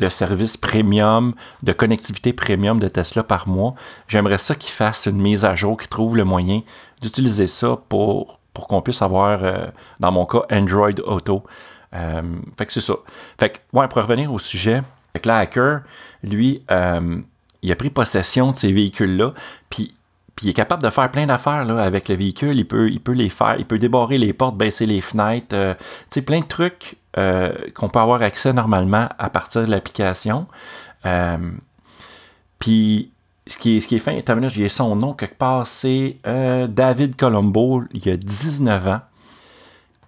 le 0.00 0.10
service 0.10 0.56
premium 0.56 1.32
de 1.62 1.72
connectivité 1.72 2.32
premium 2.32 2.80
de 2.80 2.88
Tesla 2.88 3.22
par 3.22 3.46
mois. 3.46 3.76
J'aimerais 4.08 4.38
ça 4.38 4.56
qu'ils 4.56 4.72
fassent 4.72 5.06
une 5.06 5.22
mise 5.22 5.44
à 5.44 5.54
jour, 5.54 5.76
qu'ils 5.76 5.86
trouvent 5.86 6.16
le 6.16 6.24
moyen 6.24 6.62
d'utiliser 7.00 7.46
ça 7.46 7.78
pour, 7.88 8.40
pour 8.54 8.66
qu'on 8.66 8.82
puisse 8.82 9.02
avoir, 9.02 9.44
euh, 9.44 9.68
dans 10.00 10.10
mon 10.10 10.26
cas, 10.26 10.42
Android 10.50 10.98
Auto. 11.06 11.44
Euh, 11.94 12.22
fait 12.56 12.66
que 12.66 12.72
c'est 12.72 12.80
ça. 12.80 12.94
Fait 13.38 13.50
que, 13.50 13.58
ouais, 13.76 13.88
pour 13.88 14.02
revenir 14.02 14.32
au 14.32 14.38
sujet, 14.38 14.82
fait 15.12 15.20
que 15.20 15.28
le 15.28 15.34
hacker, 15.34 15.80
lui, 16.22 16.62
euh, 16.70 17.18
il 17.62 17.72
a 17.72 17.76
pris 17.76 17.90
possession 17.90 18.52
de 18.52 18.56
ces 18.56 18.72
véhicules-là, 18.72 19.34
puis 19.68 19.94
puis 20.36 20.46
il 20.46 20.50
est 20.52 20.54
capable 20.54 20.82
de 20.82 20.88
faire 20.88 21.10
plein 21.10 21.26
d'affaires 21.26 21.66
là, 21.66 21.82
avec 21.82 22.08
le 22.08 22.14
véhicule. 22.14 22.56
Il 22.56 22.66
peut, 22.66 22.88
il 22.88 23.00
peut 23.00 23.12
les 23.12 23.28
faire, 23.28 23.56
il 23.58 23.66
peut 23.66 23.78
débarrer 23.78 24.16
les 24.16 24.32
portes, 24.32 24.56
baisser 24.56 24.86
les 24.86 25.02
fenêtres. 25.02 25.54
Euh, 25.54 25.74
tu 25.74 25.84
sais, 26.12 26.22
plein 26.22 26.40
de 26.40 26.46
trucs 26.46 26.96
qu'on 27.12 27.88
peut 27.90 27.98
avoir 27.98 28.22
accès 28.22 28.54
normalement 28.54 29.06
à 29.18 29.28
partir 29.28 29.66
de 29.66 29.70
l'application. 29.70 30.46
Puis 32.58 33.10
ce 33.46 33.58
qui 33.58 33.76
est, 33.76 33.80
ce 33.80 33.88
qui 33.88 33.96
est 33.96 33.98
fin, 33.98 34.18
j'ai 34.48 34.68
son 34.70 34.96
nom 34.96 35.12
quelque 35.12 35.36
part, 35.36 35.66
c'est 35.66 36.16
David 36.24 37.16
Colombo, 37.16 37.82
il 37.92 38.08
a 38.08 38.16
19 38.16 38.86
ans. 38.86 39.00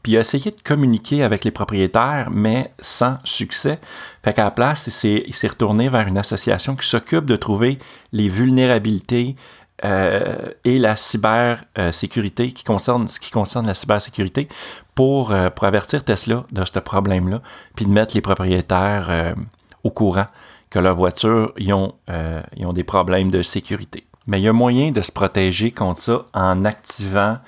Puis 0.02 0.12
il 0.12 0.16
a 0.16 0.20
essayé 0.20 0.50
de 0.50 0.60
communiquer 0.62 1.22
avec 1.22 1.44
les 1.44 1.50
propriétaires, 1.50 2.28
mais 2.30 2.72
sans 2.80 3.18
succès. 3.24 3.78
Fait 4.24 4.32
qu'à 4.32 4.44
la 4.44 4.50
place, 4.50 4.86
il 5.04 5.34
s'est 5.34 5.48
retourné 5.48 5.88
vers 5.88 6.08
une 6.08 6.18
association 6.18 6.74
qui 6.74 6.86
s'occupe 6.86 7.24
de 7.24 7.36
trouver 7.36 7.78
les 8.12 8.28
vulnérabilités 8.28 9.36
euh, 9.84 10.50
et 10.64 10.78
la 10.78 10.94
cybersécurité, 10.94 12.52
qui 12.52 12.62
concerne, 12.62 13.08
ce 13.08 13.18
qui 13.18 13.30
concerne 13.30 13.66
la 13.66 13.74
cybersécurité, 13.74 14.48
pour, 14.94 15.32
euh, 15.32 15.50
pour 15.50 15.64
avertir 15.64 16.04
Tesla 16.04 16.44
de 16.52 16.64
ce 16.64 16.78
problème-là, 16.78 17.42
puis 17.74 17.86
de 17.86 17.90
mettre 17.90 18.14
les 18.14 18.20
propriétaires 18.20 19.06
euh, 19.10 19.34
au 19.82 19.90
courant 19.90 20.26
que 20.70 20.78
leurs 20.78 20.96
voitures 20.96 21.52
ont, 21.68 21.92
ont 22.08 22.72
des 22.72 22.84
problèmes 22.84 23.30
de 23.30 23.42
sécurité. 23.42 24.04
Mais 24.26 24.40
il 24.40 24.44
y 24.44 24.48
a 24.48 24.52
moyen 24.54 24.90
de 24.90 25.02
se 25.02 25.12
protéger 25.12 25.70
contre 25.70 26.00
ça 26.00 26.26
en 26.32 26.64
activant 26.64 27.38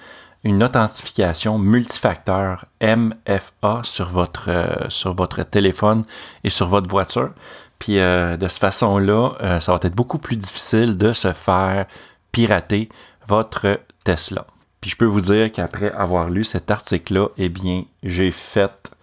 une 0.45 0.63
authentification 0.63 1.59
multifacteur 1.59 2.67
MFA 2.81 3.81
sur 3.83 4.11
votre, 4.11 4.51
euh, 4.51 4.89
sur 4.91 5.15
votre 5.15 5.43
téléphone 5.43 6.05
et 6.45 6.51
sur 6.51 6.69
votre 6.69 6.89
voiture. 6.89 7.31
Puis 7.79 7.99
euh, 7.99 8.37
de 8.37 8.47
cette 8.49 8.61
façon-là, 8.61 9.33
euh, 9.43 9.61
ça 9.61 9.73
va 9.73 9.79
être 9.83 9.95
beaucoup 9.95 10.19
plus 10.19 10.37
difficile 10.37 10.97
de 10.99 11.13
se 11.13 11.33
faire 11.33 11.87
pirater 12.31 12.91
votre 13.27 13.81
Tesla. 14.05 14.47
Puis 14.81 14.91
je 14.91 14.97
peux 14.97 15.07
vous 15.07 15.23
dire 15.23 15.51
qu'après 15.51 15.91
avoir 15.93 16.29
lu 16.29 16.45
cet 16.45 16.71
article-là, 16.71 17.29
eh 17.39 17.49
bien, 17.49 17.85
j'ai 18.03 18.31
fait 18.31 18.94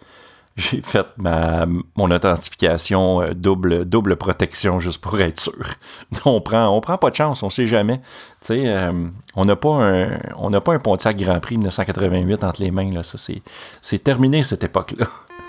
j'ai 0.57 0.81
fait 0.81 1.05
ma, 1.17 1.65
mon 1.95 2.11
authentification 2.11 3.21
euh, 3.21 3.33
double, 3.33 3.85
double 3.85 4.15
protection 4.17 4.79
juste 4.79 5.01
pour 5.01 5.19
être 5.19 5.39
sûr. 5.39 5.65
on 6.25 6.41
prend, 6.41 6.67
on 6.67 6.81
prend 6.81 6.97
pas 6.97 7.09
de 7.09 7.15
chance, 7.15 7.43
on 7.43 7.49
sait 7.49 7.67
jamais. 7.67 8.01
Euh, 8.49 9.07
on 9.35 9.45
n'a 9.45 9.55
pas 9.55 9.73
un, 9.73 10.19
un 10.39 10.79
Pontiac 10.79 11.17
Grand 11.17 11.39
Prix 11.39 11.57
1988 11.57 12.43
entre 12.43 12.61
les 12.61 12.71
mains 12.71 12.91
là. 12.91 13.03
Ça 13.03 13.17
c'est, 13.17 13.41
c'est 13.81 14.03
terminé 14.03 14.43
cette 14.43 14.63
époque-là. 14.63 15.07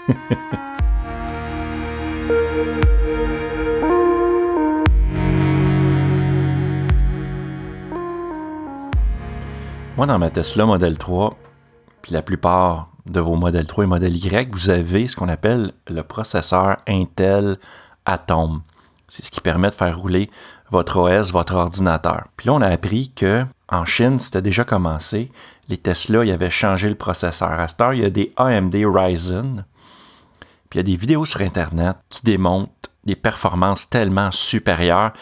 Moi, 9.95 10.07
dans 10.07 10.19
ma 10.19 10.31
Tesla 10.31 10.65
Model 10.65 10.97
3, 10.97 11.37
puis 12.01 12.13
la 12.13 12.23
plupart 12.23 12.92
de 13.07 13.21
vos 13.21 13.37
modèles 13.37 13.67
3 13.67 13.85
et 13.85 13.87
modèle 13.87 14.17
Y, 14.17 14.53
vous 14.53 14.71
avez 14.71 15.09
ce 15.09 15.17
qu'on 15.17 15.29
appelle 15.29 15.73
le 15.89 16.03
processeur 16.03 16.77
Intel 16.87 17.59
Atom. 18.05 18.63
C'est 19.09 19.25
ce 19.25 19.31
qui 19.31 19.41
permet 19.41 19.69
de 19.69 19.75
faire 19.75 19.99
rouler 19.99 20.31
votre 20.71 20.99
OS, 20.99 21.33
votre 21.33 21.55
ordinateur. 21.55 22.25
Puis 22.37 22.47
là, 22.47 22.55
on 22.55 22.63
a 22.63 22.69
appris 22.69 23.13
que 23.15 23.45
en 23.69 23.85
Chine, 23.85 24.19
c'était 24.19 24.43
déjà 24.43 24.65
commencé. 24.65 25.31
Les 25.69 25.77
Tesla, 25.77 26.25
ils 26.25 26.31
avaient 26.31 26.51
changé 26.51 26.89
le 26.89 26.95
processeur. 26.95 27.53
À 27.53 27.69
cette 27.69 27.81
heure, 27.81 27.95
il 27.95 28.03
y 28.03 28.05
a 28.05 28.11
des 28.11 28.33
AMD 28.37 28.75
Ryzen. 28.75 29.65
Puis 30.69 30.79
il 30.79 30.79
y 30.79 30.81
a 30.81 30.83
des 30.83 30.97
vidéos 30.97 31.25
sur 31.25 31.41
Internet 31.41 31.97
qui 32.09 32.23
démontrent 32.23 32.73
des 33.05 33.17
performances 33.17 33.89
tellement 33.89 34.31
supérieures. 34.31 35.13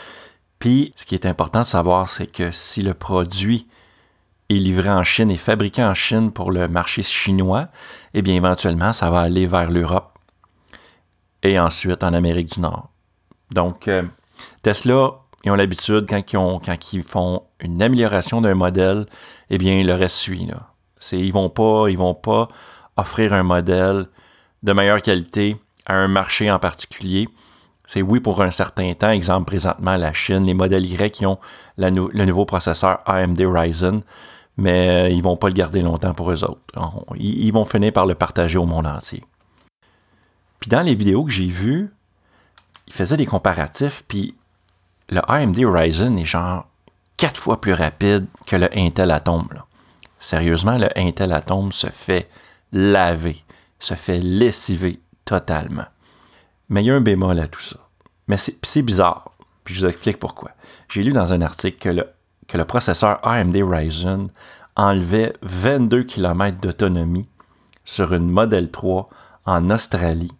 Puis 0.58 0.92
ce 0.96 1.04
qui 1.04 1.14
est 1.14 1.26
important 1.26 1.62
de 1.62 1.66
savoir, 1.66 2.08
c'est 2.08 2.26
que 2.26 2.50
si 2.50 2.82
le 2.82 2.94
produit 2.94 3.66
est 4.50 4.59
livré 4.59 4.90
en 4.90 5.04
Chine 5.04 5.30
et 5.30 5.37
fabriqué 5.37 5.83
en 5.83 5.95
Chine 5.95 6.33
pour 6.33 6.50
le 6.50 6.69
marché 6.69 7.02
chinois, 7.02 7.69
eh 8.14 8.23
bien 8.23 8.35
éventuellement, 8.35 8.92
ça 8.92 9.09
va 9.11 9.21
aller 9.21 9.47
vers 9.47 9.71
l'Europe 9.71 10.19
et 11.42 11.59
ensuite 11.59 12.02
en 12.02 12.12
Amérique 12.12 12.54
du 12.54 12.61
Nord. 12.61 12.90
Donc, 13.52 13.88
euh, 13.88 14.02
Tesla, 14.62 15.12
ils 15.45 15.50
ont 15.50 15.54
l'habitude, 15.54 16.07
quand, 16.09 16.92
ils 16.92 17.02
font 17.02 17.45
une 17.61 17.80
amélioration 17.80 18.40
d'un 18.40 18.54
modèle, 18.54 19.07
eh 19.49 19.59
bien, 19.59 19.83
le 19.83 19.95
reste 19.95 20.16
suit. 20.16 20.49
Ils 21.12 21.33
vont 21.33 21.49
pas, 21.49 21.88
vont 21.90 22.14
pas 22.14 22.49
offrir 22.97 23.33
un 23.33 23.42
modèle 23.42 24.07
de 24.62 24.73
meilleure 24.73 25.00
qualité 25.00 25.57
à 25.87 25.95
un 25.95 26.09
marché 26.09 26.50
en 26.50 26.59
particulier. 26.59 27.28
C'est 27.87 28.02
oui 28.02 28.21
pour 28.21 28.42
un 28.42 28.50
certain 28.50 28.92
temps. 28.95 29.11
Exemple, 29.11 29.47
présentement, 29.47 29.97
la 29.97 30.12
Chine, 30.12 30.45
les 30.45 30.54
modèles 30.54 30.85
Y 30.85 31.11
qui 31.11 31.26
ont 31.26 31.38
le 31.78 32.25
nouveau 32.25 32.45
processeur 32.45 33.00
AMD 33.07 33.40
Ryzen 33.40 34.02
mais 34.57 34.88
euh, 34.88 35.09
ils 35.09 35.23
vont 35.23 35.37
pas 35.37 35.49
le 35.49 35.54
garder 35.54 35.80
longtemps 35.80 36.14
pour 36.14 36.30
eux 36.30 36.45
autres. 36.45 36.61
Ils 37.16 37.52
vont 37.52 37.64
finir 37.64 37.92
par 37.92 38.07
le 38.07 38.14
partager 38.14 38.59
au 38.59 38.66
monde 38.66 38.87
entier. 38.87 39.23
Puis 40.59 40.69
dans 40.69 40.83
les 40.83 40.95
vidéos 40.95 41.25
que 41.25 41.30
j'ai 41.30 41.49
vues, 41.49 41.90
ils 42.87 42.92
faisaient 42.92 43.16
des 43.16 43.26
comparatifs, 43.26 44.04
puis 44.07 44.35
le 45.09 45.21
AMD 45.30 45.57
Ryzen 45.59 46.19
est 46.19 46.25
genre 46.25 46.66
quatre 47.16 47.40
fois 47.40 47.61
plus 47.61 47.73
rapide 47.73 48.26
que 48.47 48.57
le 48.57 48.69
Intel 48.76 49.11
Atom. 49.11 49.49
Sérieusement, 50.19 50.76
le 50.76 50.88
Intel 50.99 51.33
Atom 51.33 51.73
se 51.73 51.88
fait 51.88 52.28
laver, 52.73 53.42
se 53.78 53.95
fait 53.95 54.19
lessiver 54.19 55.00
totalement. 55.25 55.87
Mais 56.69 56.83
il 56.83 56.87
y 56.87 56.90
a 56.90 56.95
un 56.95 57.00
bémol 57.00 57.38
à 57.40 57.49
tout 57.49 57.61
ça. 57.61 57.76
Mais 58.28 58.37
c'est 58.37 58.83
bizarre. 58.83 59.33
Puis 59.64 59.75
je 59.75 59.80
vous 59.80 59.87
explique 59.90 60.19
pourquoi. 60.19 60.52
J'ai 60.88 61.02
lu 61.02 61.12
dans 61.12 61.33
un 61.33 61.42
article 61.42 61.78
que 61.78 61.88
le 61.88 62.07
que 62.50 62.59
le 62.59 62.64
processeur 62.64 63.25
AMD 63.25 63.57
Ryzen 63.57 64.28
enlevait 64.75 65.35
22 65.42 66.02
km 66.02 66.59
d'autonomie 66.61 67.28
sur 67.85 68.12
une 68.12 68.28
Model 68.28 68.71
3 68.71 69.09
en 69.47 69.71
Australie, 69.71 70.33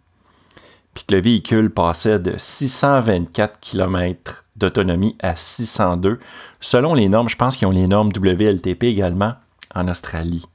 puis 0.93 1.05
que 1.05 1.15
le 1.15 1.21
véhicule 1.21 1.69
passait 1.69 2.19
de 2.19 2.35
624 2.37 3.59
km 3.61 4.43
d'autonomie 4.57 5.15
à 5.21 5.37
602, 5.37 6.19
selon 6.59 6.93
les 6.93 7.07
normes, 7.07 7.29
je 7.29 7.37
pense 7.37 7.55
qu'ils 7.55 7.67
ont 7.67 7.71
les 7.71 7.87
normes 7.87 8.11
WLTP 8.13 8.83
également 8.83 9.35
en 9.73 9.87
Australie. 9.87 10.45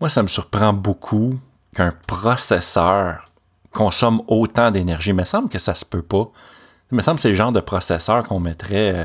Moi, 0.00 0.10
ça 0.10 0.22
me 0.22 0.28
surprend 0.28 0.74
beaucoup 0.74 1.38
qu'un 1.74 1.94
processeur 2.06 3.30
consomme 3.72 4.22
autant 4.28 4.70
d'énergie. 4.70 5.10
Il 5.10 5.16
me 5.16 5.24
semble 5.24 5.48
que 5.48 5.58
ça 5.58 5.74
se 5.74 5.84
peut 5.84 6.02
pas. 6.02 6.30
Il 6.90 6.96
me 6.96 7.02
semble 7.02 7.16
que 7.16 7.22
c'est 7.22 7.28
le 7.30 7.34
genre 7.34 7.52
de 7.52 7.60
processeur 7.60 8.26
qu'on 8.26 8.40
mettrait 8.40 8.94
euh, 8.94 9.04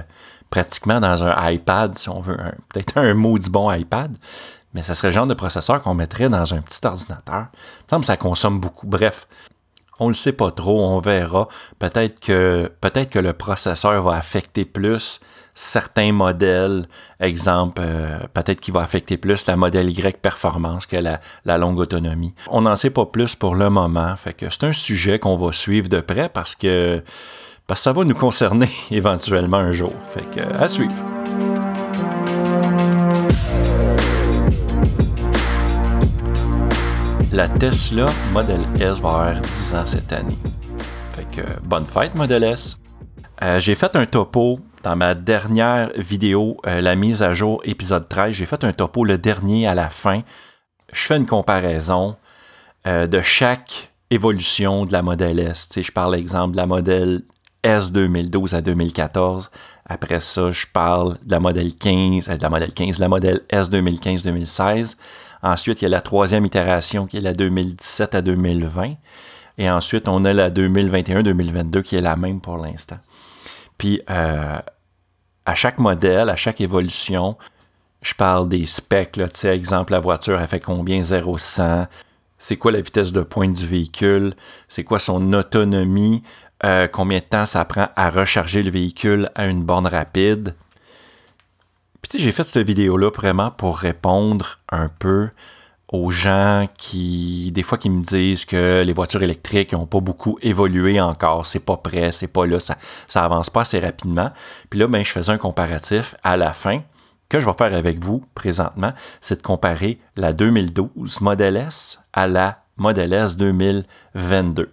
pratiquement 0.55 1.01
dans 1.01 1.21
un 1.21 1.51
iPad, 1.51 1.97
si 1.97 2.07
on 2.07 2.21
veut, 2.21 2.37
peut-être 2.69 2.97
un 2.97 3.13
maudit 3.13 3.49
bon 3.49 3.69
iPad, 3.69 4.15
mais 4.73 4.83
ça 4.83 4.95
serait 4.95 5.09
le 5.09 5.13
genre 5.13 5.27
de 5.27 5.33
processeur 5.33 5.81
qu'on 5.81 5.93
mettrait 5.93 6.29
dans 6.29 6.53
un 6.53 6.61
petit 6.61 6.79
ordinateur. 6.87 7.47
Il 7.91 7.99
que 7.99 8.05
ça 8.05 8.15
consomme 8.15 8.61
beaucoup. 8.61 8.87
Bref, 8.87 9.27
on 9.99 10.05
ne 10.05 10.11
le 10.11 10.15
sait 10.15 10.31
pas 10.31 10.51
trop, 10.51 10.81
on 10.81 11.01
verra. 11.01 11.49
Peut-être 11.77 12.21
que, 12.21 12.71
peut-être 12.79 13.11
que 13.11 13.19
le 13.19 13.33
processeur 13.33 14.01
va 14.03 14.13
affecter 14.15 14.63
plus 14.63 15.19
certains 15.55 16.13
modèles. 16.13 16.87
Exemple, 17.19 17.81
euh, 17.83 18.19
peut-être 18.33 18.61
qu'il 18.61 18.73
va 18.73 18.81
affecter 18.81 19.17
plus 19.17 19.45
la 19.47 19.57
modèle 19.57 19.89
Y 19.89 20.21
performance 20.21 20.85
que 20.85 20.95
la, 20.95 21.19
la 21.43 21.57
longue 21.57 21.79
autonomie. 21.79 22.33
On 22.47 22.61
n'en 22.61 22.77
sait 22.77 22.91
pas 22.91 23.05
plus 23.05 23.35
pour 23.35 23.55
le 23.55 23.69
moment. 23.69 24.15
Fait 24.15 24.33
que 24.33 24.49
c'est 24.49 24.63
un 24.63 24.73
sujet 24.73 25.19
qu'on 25.19 25.35
va 25.35 25.51
suivre 25.51 25.89
de 25.89 25.99
près 25.99 26.29
parce 26.29 26.55
que 26.55 27.03
parce 27.67 27.79
que 27.79 27.83
ça 27.83 27.93
va 27.93 28.03
nous 28.03 28.15
concerner 28.15 28.69
éventuellement 28.91 29.57
un 29.57 29.71
jour. 29.71 29.91
Fait 30.13 30.25
que, 30.31 30.61
à 30.61 30.67
suivre. 30.67 30.93
La 37.33 37.49
Tesla 37.49 38.05
Model 38.31 38.61
S 38.79 38.99
va 38.99 39.09
avoir 39.09 39.41
10 39.41 39.73
ans 39.73 39.85
cette 39.85 40.13
année. 40.13 40.37
Fait 41.11 41.41
que, 41.41 41.59
bonne 41.63 41.83
fête, 41.83 42.15
Model 42.15 42.43
S. 42.43 42.77
Euh, 43.41 43.59
j'ai 43.59 43.75
fait 43.75 43.95
un 43.97 44.05
topo 44.05 44.59
dans 44.83 44.95
ma 44.95 45.13
dernière 45.13 45.91
vidéo, 45.97 46.57
euh, 46.65 46.79
la 46.79 46.95
mise 46.95 47.21
à 47.21 47.33
jour 47.33 47.61
épisode 47.65 48.07
13. 48.07 48.33
J'ai 48.33 48.45
fait 48.45 48.63
un 48.63 48.71
topo 48.71 49.03
le 49.03 49.17
dernier 49.17 49.67
à 49.67 49.75
la 49.75 49.89
fin. 49.89 50.21
Je 50.93 51.01
fais 51.01 51.17
une 51.17 51.25
comparaison 51.25 52.15
euh, 52.87 53.07
de 53.07 53.21
chaque 53.21 53.91
évolution 54.11 54.85
de 54.85 54.93
la 54.93 55.01
Model 55.01 55.39
S. 55.39 55.67
je 55.75 55.91
parle 55.91 56.15
exemple 56.15 56.51
de 56.51 56.57
la 56.57 56.67
Model 56.67 57.23
S 57.65 57.91
2012 57.91 58.53
à 58.53 58.61
2014. 58.61 59.49
Après 59.87 60.19
ça, 60.19 60.51
je 60.51 60.67
parle 60.71 61.17
de 61.23 61.31
la 61.31 61.39
modèle 61.39 61.73
15, 61.75 62.29
de 62.29 62.41
la 62.41 62.49
modèle 62.49 62.73
15, 62.73 62.99
la 62.99 63.09
modèle 63.09 63.41
S 63.49 63.71
2015-2016. 63.71 64.95
Ensuite, 65.41 65.81
il 65.81 65.85
y 65.85 65.87
a 65.87 65.89
la 65.89 66.01
troisième 66.01 66.45
itération 66.45 67.07
qui 67.07 67.17
est 67.17 67.21
la 67.21 67.33
2017 67.33 68.13
à 68.13 68.21
2020. 68.21 68.93
Et 69.57 69.69
ensuite, 69.69 70.07
on 70.07 70.25
a 70.25 70.33
la 70.33 70.51
2021-2022 70.51 71.81
qui 71.81 71.95
est 71.95 72.01
la 72.01 72.15
même 72.15 72.39
pour 72.39 72.57
l'instant. 72.57 72.99
Puis, 73.79 73.99
euh, 74.11 74.59
à 75.45 75.55
chaque 75.55 75.79
modèle, 75.79 76.29
à 76.29 76.35
chaque 76.35 76.61
évolution, 76.61 77.35
je 78.03 78.13
parle 78.13 78.47
des 78.47 78.67
specs. 78.67 79.17
Là, 79.17 79.25
exemple, 79.51 79.91
la 79.91 79.99
voiture, 79.99 80.39
elle 80.39 80.47
fait 80.47 80.59
combien? 80.59 81.01
0-100 81.01 81.87
C'est 82.37 82.57
quoi 82.57 82.71
la 82.71 82.81
vitesse 82.81 83.11
de 83.11 83.21
pointe 83.21 83.53
du 83.53 83.65
véhicule? 83.65 84.33
C'est 84.67 84.83
quoi 84.83 84.99
son 84.99 85.33
autonomie? 85.33 86.21
Euh, 86.63 86.87
combien 86.87 87.19
de 87.19 87.23
temps 87.23 87.45
ça 87.45 87.65
prend 87.65 87.89
à 87.95 88.09
recharger 88.09 88.63
le 88.63 88.71
véhicule 88.71 89.29
à 89.35 89.45
une 89.45 89.63
borne 89.63 89.87
rapide? 89.87 90.55
Puis 92.01 92.09
tu 92.09 92.17
sais, 92.17 92.23
j'ai 92.23 92.31
fait 92.31 92.43
cette 92.43 92.65
vidéo-là 92.65 93.09
vraiment 93.09 93.51
pour 93.51 93.77
répondre 93.77 94.57
un 94.69 94.89
peu 94.89 95.29
aux 95.91 96.11
gens 96.11 96.67
qui, 96.77 97.51
des 97.51 97.63
fois, 97.63 97.77
qui 97.77 97.89
me 97.89 98.03
disent 98.03 98.45
que 98.45 98.83
les 98.83 98.93
voitures 98.93 99.23
électriques 99.23 99.73
n'ont 99.73 99.85
pas 99.85 99.99
beaucoup 99.99 100.37
évolué 100.41 100.99
encore, 100.99 101.45
c'est 101.45 101.59
pas 101.59 101.77
prêt, 101.77 102.11
c'est 102.11 102.27
pas 102.27 102.45
là, 102.45 102.59
ça, 102.59 102.77
ça 103.07 103.23
avance 103.23 103.49
pas 103.49 103.61
assez 103.61 103.79
rapidement. 103.79 104.31
Puis 104.69 104.79
là, 104.79 104.87
ben, 104.87 105.03
je 105.03 105.11
faisais 105.11 105.31
un 105.31 105.37
comparatif 105.37 106.15
à 106.23 106.37
la 106.37 106.53
fin 106.53 106.81
que 107.29 107.39
je 107.39 107.45
vais 107.45 107.53
faire 107.53 107.73
avec 107.73 108.03
vous 108.03 108.23
présentement, 108.35 108.93
c'est 109.19 109.37
de 109.37 109.41
comparer 109.41 109.99
la 110.15 110.31
2012 110.33 111.21
Model 111.21 111.57
S 111.57 111.99
à 112.13 112.27
la 112.27 112.63
Model 112.77 113.13
S 113.13 113.35
2022. 113.35 114.71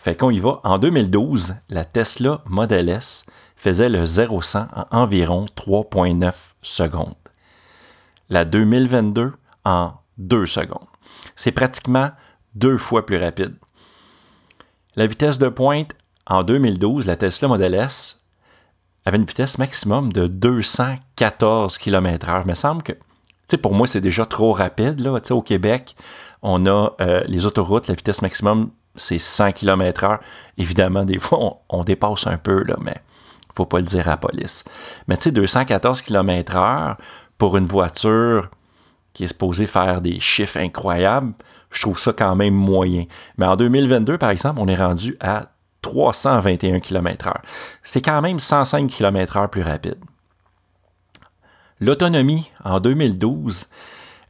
Fait 0.00 0.16
qu'on 0.16 0.30
y 0.30 0.38
va. 0.38 0.60
En 0.64 0.78
2012, 0.78 1.56
la 1.68 1.84
Tesla 1.84 2.40
Model 2.46 2.88
S 2.88 3.26
faisait 3.54 3.90
le 3.90 4.04
0-100 4.04 4.68
en 4.74 4.98
environ 4.98 5.44
3,9 5.54 6.32
secondes. 6.62 7.14
La 8.30 8.46
2022 8.46 9.34
en 9.66 9.92
2 10.16 10.46
secondes. 10.46 10.86
C'est 11.36 11.52
pratiquement 11.52 12.12
deux 12.54 12.78
fois 12.78 13.04
plus 13.04 13.18
rapide. 13.18 13.56
La 14.96 15.06
vitesse 15.06 15.36
de 15.36 15.48
pointe 15.48 15.94
en 16.26 16.44
2012, 16.44 17.06
la 17.06 17.16
Tesla 17.16 17.48
Model 17.48 17.74
S 17.74 18.22
avait 19.04 19.18
une 19.18 19.26
vitesse 19.26 19.58
maximum 19.58 20.14
de 20.14 20.26
214 20.26 21.76
km/h. 21.76 22.40
Il 22.46 22.48
me 22.48 22.54
semble 22.54 22.82
que, 22.82 22.94
pour 23.60 23.74
moi, 23.74 23.86
c'est 23.86 24.00
déjà 24.00 24.24
trop 24.24 24.54
rapide. 24.54 25.00
Là. 25.00 25.20
au 25.28 25.42
Québec, 25.42 25.94
on 26.40 26.64
a 26.64 26.94
euh, 27.02 27.22
les 27.26 27.44
autoroutes, 27.44 27.86
la 27.86 27.94
vitesse 27.94 28.22
maximum, 28.22 28.70
c'est 28.96 29.18
100 29.18 29.52
km/h. 29.52 30.18
Évidemment, 30.58 31.04
des 31.04 31.18
fois, 31.18 31.60
on, 31.68 31.84
dépasse 31.84 32.26
un 32.26 32.38
peu, 32.38 32.62
là, 32.64 32.76
mais 32.80 32.96
il 32.96 33.50
ne 33.50 33.54
faut 33.56 33.66
pas 33.66 33.78
le 33.78 33.84
dire 33.84 34.06
à 34.08 34.12
la 34.12 34.16
police. 34.16 34.64
Mais 35.08 35.16
tu 35.16 35.24
sais, 35.24 35.32
214 35.32 36.02
km/h 36.02 36.96
pour 37.38 37.56
une 37.56 37.66
voiture 37.66 38.50
qui 39.12 39.24
est 39.24 39.28
supposée 39.28 39.66
faire 39.66 40.00
des 40.00 40.20
chiffres 40.20 40.58
incroyables, 40.58 41.32
je 41.70 41.82
trouve 41.82 41.98
ça 41.98 42.12
quand 42.12 42.36
même 42.36 42.54
moyen. 42.54 43.04
Mais 43.38 43.46
en 43.46 43.56
2022, 43.56 44.18
par 44.18 44.30
exemple, 44.30 44.60
on 44.60 44.68
est 44.68 44.76
rendu 44.76 45.16
à 45.20 45.50
321 45.82 46.80
km/h. 46.80 47.34
C'est 47.82 48.02
quand 48.02 48.20
même 48.20 48.38
105 48.38 48.88
km/h 48.88 49.48
plus 49.48 49.62
rapide. 49.62 49.98
L'autonomie, 51.80 52.50
en 52.62 52.78
2012, 52.78 53.66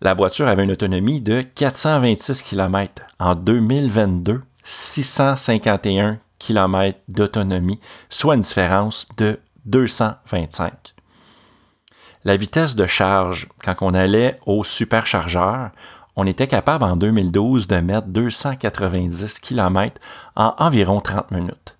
la 0.02 0.14
voiture 0.14 0.48
avait 0.48 0.64
une 0.64 0.70
autonomie 0.70 1.20
de 1.20 1.42
426 1.42 2.42
km. 2.42 3.02
En 3.18 3.34
2022, 3.34 4.40
651 4.64 6.18
km 6.38 6.98
d'autonomie, 7.08 7.80
soit 8.08 8.34
une 8.34 8.40
différence 8.40 9.06
de 9.16 9.38
225. 9.66 10.94
La 12.24 12.36
vitesse 12.36 12.74
de 12.74 12.86
charge, 12.86 13.48
quand 13.64 13.76
on 13.80 13.94
allait 13.94 14.38
au 14.44 14.62
superchargeur, 14.64 15.70
on 16.16 16.26
était 16.26 16.46
capable 16.46 16.84
en 16.84 16.96
2012 16.96 17.66
de 17.66 17.76
mettre 17.76 18.08
290 18.08 19.38
km 19.40 20.00
en 20.36 20.54
environ 20.58 21.00
30 21.00 21.30
minutes. 21.30 21.76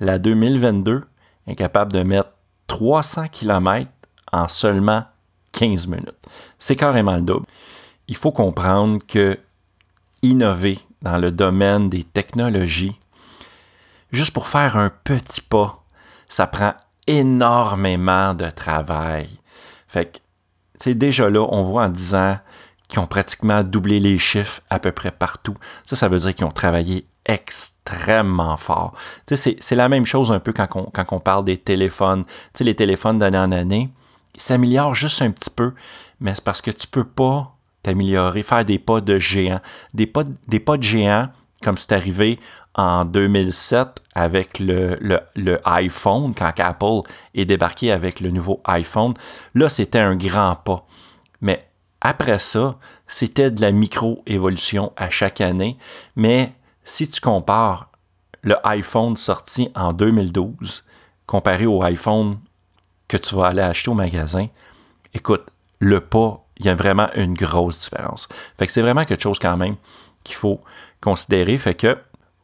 La 0.00 0.18
2022 0.18 1.04
est 1.46 1.54
capable 1.54 1.92
de 1.92 2.02
mettre 2.02 2.30
300 2.66 3.28
km 3.28 3.90
en 4.32 4.48
seulement 4.48 5.04
15 5.52 5.86
minutes. 5.86 6.16
C'est 6.58 6.76
carrément 6.76 7.16
le 7.16 7.22
double. 7.22 7.46
Il 8.08 8.16
faut 8.16 8.32
comprendre 8.32 8.98
que 9.06 9.38
innover 10.22 10.78
dans 11.06 11.18
le 11.18 11.30
domaine 11.30 11.88
des 11.88 12.02
technologies, 12.02 12.98
juste 14.10 14.32
pour 14.32 14.48
faire 14.48 14.76
un 14.76 14.90
petit 14.90 15.40
pas, 15.40 15.84
ça 16.28 16.48
prend 16.48 16.74
énormément 17.06 18.34
de 18.34 18.50
travail. 18.50 19.28
Fait 19.86 20.06
que, 20.06 20.18
tu 20.80 20.96
déjà 20.96 21.30
là, 21.30 21.46
on 21.48 21.62
voit 21.62 21.84
en 21.84 21.90
disant 21.90 22.38
qui 22.88 22.98
ont 22.98 23.06
pratiquement 23.06 23.62
doublé 23.62 24.00
les 24.00 24.18
chiffres 24.18 24.60
à 24.68 24.80
peu 24.80 24.90
près 24.90 25.12
partout. 25.12 25.56
Ça, 25.84 25.94
ça 25.94 26.08
veut 26.08 26.18
dire 26.18 26.34
qu'ils 26.34 26.46
ont 26.46 26.50
travaillé 26.50 27.06
extrêmement 27.24 28.56
fort. 28.56 28.94
C'est 29.28 29.76
la 29.76 29.88
même 29.88 30.06
chose 30.06 30.32
un 30.32 30.40
peu 30.40 30.52
quand 30.52 30.68
on, 30.74 30.84
quand 30.84 31.06
on 31.12 31.20
parle 31.20 31.44
des 31.44 31.56
téléphones. 31.56 32.24
sais, 32.54 32.64
les 32.64 32.74
téléphones 32.74 33.20
d'année 33.20 33.38
en 33.38 33.52
année, 33.52 33.90
ils 34.34 34.42
s'améliorent 34.42 34.96
juste 34.96 35.22
un 35.22 35.30
petit 35.30 35.50
peu, 35.50 35.72
mais 36.18 36.34
c'est 36.34 36.44
parce 36.44 36.62
que 36.62 36.72
tu 36.72 36.88
peux 36.88 37.06
pas 37.06 37.55
t'améliorer, 37.86 38.42
faire 38.42 38.64
des 38.64 38.80
pas 38.80 39.00
de 39.00 39.18
géant. 39.18 39.60
Des 39.94 40.06
pas, 40.06 40.24
de 40.24 40.82
géant, 40.82 41.28
comme 41.62 41.76
c'est 41.76 41.92
arrivé 41.92 42.40
en 42.74 43.04
2007 43.04 44.02
avec 44.14 44.58
le, 44.58 44.98
le, 45.00 45.20
le, 45.36 45.60
iPhone, 45.64 46.34
quand 46.34 46.52
Apple 46.58 47.08
est 47.34 47.44
débarqué 47.44 47.92
avec 47.92 48.20
le 48.20 48.30
nouveau 48.30 48.60
iPhone. 48.64 49.14
Là, 49.54 49.68
c'était 49.68 50.00
un 50.00 50.16
grand 50.16 50.56
pas. 50.56 50.84
Mais 51.40 51.68
après 52.00 52.40
ça, 52.40 52.76
c'était 53.06 53.52
de 53.52 53.60
la 53.60 53.70
micro-évolution 53.70 54.92
à 54.96 55.08
chaque 55.08 55.40
année, 55.40 55.78
mais 56.16 56.52
si 56.84 57.08
tu 57.08 57.20
compares 57.20 57.90
le 58.42 58.56
iPhone 58.66 59.16
sorti 59.16 59.70
en 59.74 59.92
2012 59.92 60.84
comparé 61.26 61.66
au 61.66 61.82
iPhone 61.82 62.38
que 63.08 63.16
tu 63.16 63.34
vas 63.36 63.46
aller 63.46 63.62
acheter 63.62 63.90
au 63.90 63.94
magasin, 63.94 64.48
écoute, 65.14 65.46
le 65.78 66.00
pas, 66.00 66.45
il 66.58 66.66
y 66.66 66.68
a 66.68 66.74
vraiment 66.74 67.08
une 67.14 67.34
grosse 67.34 67.80
différence. 67.80 68.28
C'est 68.68 68.82
vraiment 68.82 69.04
quelque 69.04 69.22
chose 69.22 69.38
quand 69.38 69.56
même 69.56 69.76
qu'il 70.24 70.36
faut 70.36 70.60
considérer. 71.00 71.56
Fait 71.58 71.74
que 71.74 71.96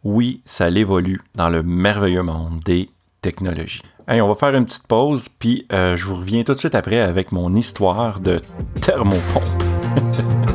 oui, 0.04 0.42
ça 0.44 0.68
évolue 0.68 1.20
dans 1.34 1.48
le 1.48 1.62
merveilleux 1.62 2.22
monde 2.22 2.60
des 2.64 2.90
technologies. 3.20 3.82
on 4.08 4.28
va 4.28 4.34
faire 4.34 4.54
une 4.54 4.64
petite 4.64 4.86
pause, 4.86 5.28
puis 5.28 5.66
euh, 5.72 5.96
je 5.96 6.04
vous 6.04 6.16
reviens 6.16 6.42
tout 6.42 6.54
de 6.54 6.58
suite 6.58 6.74
après 6.74 7.00
avec 7.00 7.32
mon 7.32 7.54
histoire 7.54 8.20
de 8.20 8.40
thermopompe. 8.80 9.44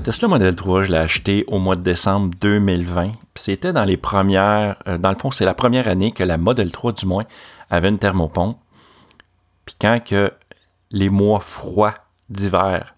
La 0.00 0.04
Tesla 0.04 0.28
Model 0.28 0.56
3, 0.56 0.84
je 0.84 0.92
l'ai 0.92 0.96
acheté 0.96 1.44
au 1.48 1.58
mois 1.58 1.76
de 1.76 1.82
décembre 1.82 2.30
2020. 2.40 3.12
C'était 3.34 3.74
dans 3.74 3.84
les 3.84 3.98
premières, 3.98 4.76
euh, 4.88 4.96
dans 4.96 5.10
le 5.10 5.16
fond, 5.16 5.30
c'est 5.30 5.44
la 5.44 5.52
première 5.52 5.88
année 5.88 6.10
que 6.10 6.22
la 6.22 6.38
Model 6.38 6.72
3 6.72 6.92
du 6.92 7.04
moins 7.04 7.26
avait 7.68 7.90
une 7.90 7.98
thermopompe. 7.98 8.58
Puis 9.66 9.76
quand 9.78 10.02
que 10.02 10.32
les 10.90 11.10
mois 11.10 11.40
froids 11.40 11.92
d'hiver 12.30 12.94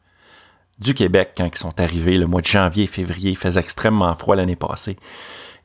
du 0.78 0.94
Québec, 0.94 1.32
quand 1.36 1.48
ils 1.52 1.58
sont 1.58 1.80
arrivés, 1.80 2.18
le 2.18 2.28
mois 2.28 2.40
de 2.40 2.46
janvier 2.46 2.86
février, 2.86 3.32
il 3.32 3.36
faisait 3.36 3.58
extrêmement 3.58 4.14
froid 4.14 4.36
l'année 4.36 4.54
passée. 4.54 4.96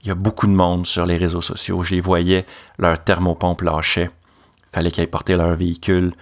Il 0.01 0.07
y 0.07 0.11
a 0.11 0.15
beaucoup 0.15 0.47
de 0.47 0.53
monde 0.53 0.87
sur 0.87 1.05
les 1.05 1.17
réseaux 1.17 1.43
sociaux. 1.43 1.83
Je 1.83 1.93
les 1.93 2.01
voyais, 2.01 2.47
leur 2.79 3.03
thermopompe 3.03 3.61
lâchait. 3.61 4.09
Il 4.09 4.73
fallait 4.73 4.89
qu'ils 4.89 5.01
aillent 5.01 5.07
porter 5.07 5.35
leur 5.35 5.55
véhicule 5.55 6.13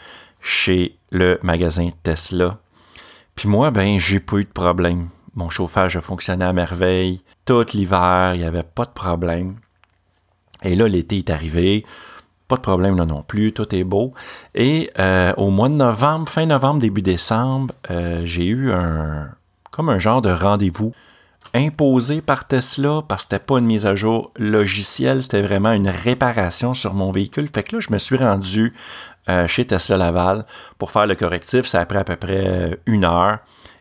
chez 0.42 0.98
le 1.10 1.40
magasin 1.42 1.92
Tesla. 2.04 2.60
Puis 3.36 3.50
moi, 3.50 3.72
ben, 3.72 4.00
j'ai 4.00 4.20
pas 4.20 4.38
eu 4.38 4.46
de 4.46 4.50
problème. 4.50 5.10
Mon 5.36 5.50
chauffage 5.50 5.98
a 5.98 6.02
fonctionné 6.02 6.46
à 6.46 6.54
merveille. 6.54 7.22
Tout 7.46 7.66
l'hiver, 7.74 8.32
il 8.34 8.40
n'y 8.40 8.46
avait 8.46 8.64
pas 8.64 8.86
de 8.86 8.92
problème. 8.92 9.56
Et 10.64 10.76
là, 10.76 10.88
l'été 10.88 11.18
est 11.18 11.30
arrivé. 11.30 11.86
Pas 12.48 12.56
de 12.56 12.62
problème 12.62 12.96
là 12.96 13.06
non 13.06 13.24
plus, 13.24 13.54
tout 13.54 13.74
est 13.76 13.84
beau. 13.84 14.14
Et 14.54 14.92
euh, 15.00 15.34
au 15.36 15.50
mois 15.50 15.68
de 15.68 15.74
novembre, 15.74 16.30
fin 16.30 16.46
novembre, 16.46 16.80
début 16.80 17.02
décembre, 17.02 17.74
euh, 17.90 18.22
j'ai 18.24 18.46
eu 18.46 18.72
un 18.72 19.30
comme 19.72 19.90
un 19.90 20.00
genre 20.00 20.22
de 20.22 20.30
rendez-vous 20.30 20.94
imposé 21.54 22.22
par 22.22 22.48
Tesla 22.48 23.02
parce 23.08 23.26
que 23.26 23.32
c'était 23.32 23.44
pas 23.44 23.58
une 23.60 23.66
mise 23.66 23.86
à 23.86 23.96
jour 23.96 24.32
logicielle, 24.38 25.22
c'était 25.24 25.42
vraiment 25.42 25.72
une 25.72 25.90
réparation 25.90 26.74
sur 26.74 26.94
mon 26.94 27.12
véhicule. 27.12 27.50
Fait 27.54 27.64
que 27.64 27.76
là, 27.76 27.82
je 27.82 27.92
me 27.92 27.98
suis 27.98 28.16
rendu 28.16 28.74
euh, 29.30 29.48
chez 29.48 29.66
Tesla 29.66 29.98
Laval 29.98 30.46
pour 30.78 30.92
faire 30.92 31.08
le 31.08 31.16
correctif. 31.16 31.66
Ça 31.66 31.82
a 31.82 31.86
pris 31.86 31.98
à 31.98 32.04
peu 32.04 32.16
près 32.16 32.80
une 32.86 33.06
heure. 33.06 33.40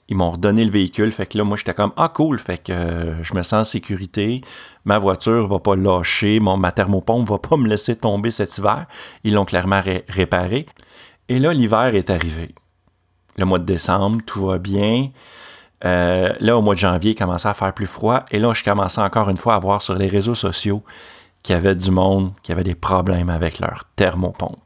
Ils 0.09 0.17
m'ont 0.17 0.31
redonné 0.31 0.65
le 0.65 0.71
véhicule. 0.71 1.13
Fait 1.13 1.27
que 1.27 1.39
là, 1.39 1.45
moi, 1.45 1.57
j'étais 1.57 1.75
comme 1.75 1.93
Ah, 1.97 2.11
cool. 2.13 2.39
Fait 2.39 2.59
que 2.59 2.73
euh, 2.73 3.23
je 3.23 3.35
me 3.35 3.43
sens 3.43 3.53
en 3.55 3.65
sécurité. 3.65 4.43
Ma 4.85 4.99
voiture 4.99 5.47
va 5.49 5.59
pas 5.59 5.77
lâcher. 5.77 6.41
Mon, 6.41 6.57
ma 6.57 6.73
thermopompe 6.73 7.29
va 7.29 7.39
pas 7.39 7.57
me 7.57 7.69
laisser 7.69 7.97
tomber 7.97 8.31
cet 8.31 8.59
hiver. 8.59 8.87
Ils 9.25 9.35
l'ont 9.35 9.45
clairement 9.45 9.83
réparé. 10.09 10.67
Et 11.29 11.39
là, 11.39 11.53
l'hiver 11.53 11.95
est 11.95 12.11
arrivé. 12.11 12.55
Le 13.37 13.47
mois 13.47 13.59
de 13.59 13.65
décembre, 13.65 14.21
tout 14.27 14.47
va 14.47 14.59
bien. 14.59 15.09
Euh, 15.85 16.33
là, 16.39 16.57
au 16.57 16.63
mois 16.63 16.75
de 16.75 16.81
janvier, 16.81 17.13
il 17.13 17.15
commençait 17.15 17.49
à 17.49 17.55
faire 17.55 17.73
plus 17.73 17.87
froid. 17.87 18.25
Et 18.31 18.39
là, 18.39 18.53
je 18.55 18.63
commençais 18.63 19.01
encore 19.01 19.31
une 19.31 19.39
fois 19.39 19.55
à 19.55 19.59
voir 19.59 19.81
sur 19.81 19.95
les 19.95 20.07
réseaux 20.07 20.35
sociaux 20.35 20.83
qu'il 21.43 21.55
y 21.55 21.57
avait 21.57 21.75
du 21.75 21.91
monde 21.91 22.33
qui 22.43 22.53
avait 22.53 22.65
des 22.65 22.75
problèmes 22.75 23.31
avec 23.31 23.59
leur 23.59 23.85
thermopompe. 23.97 24.64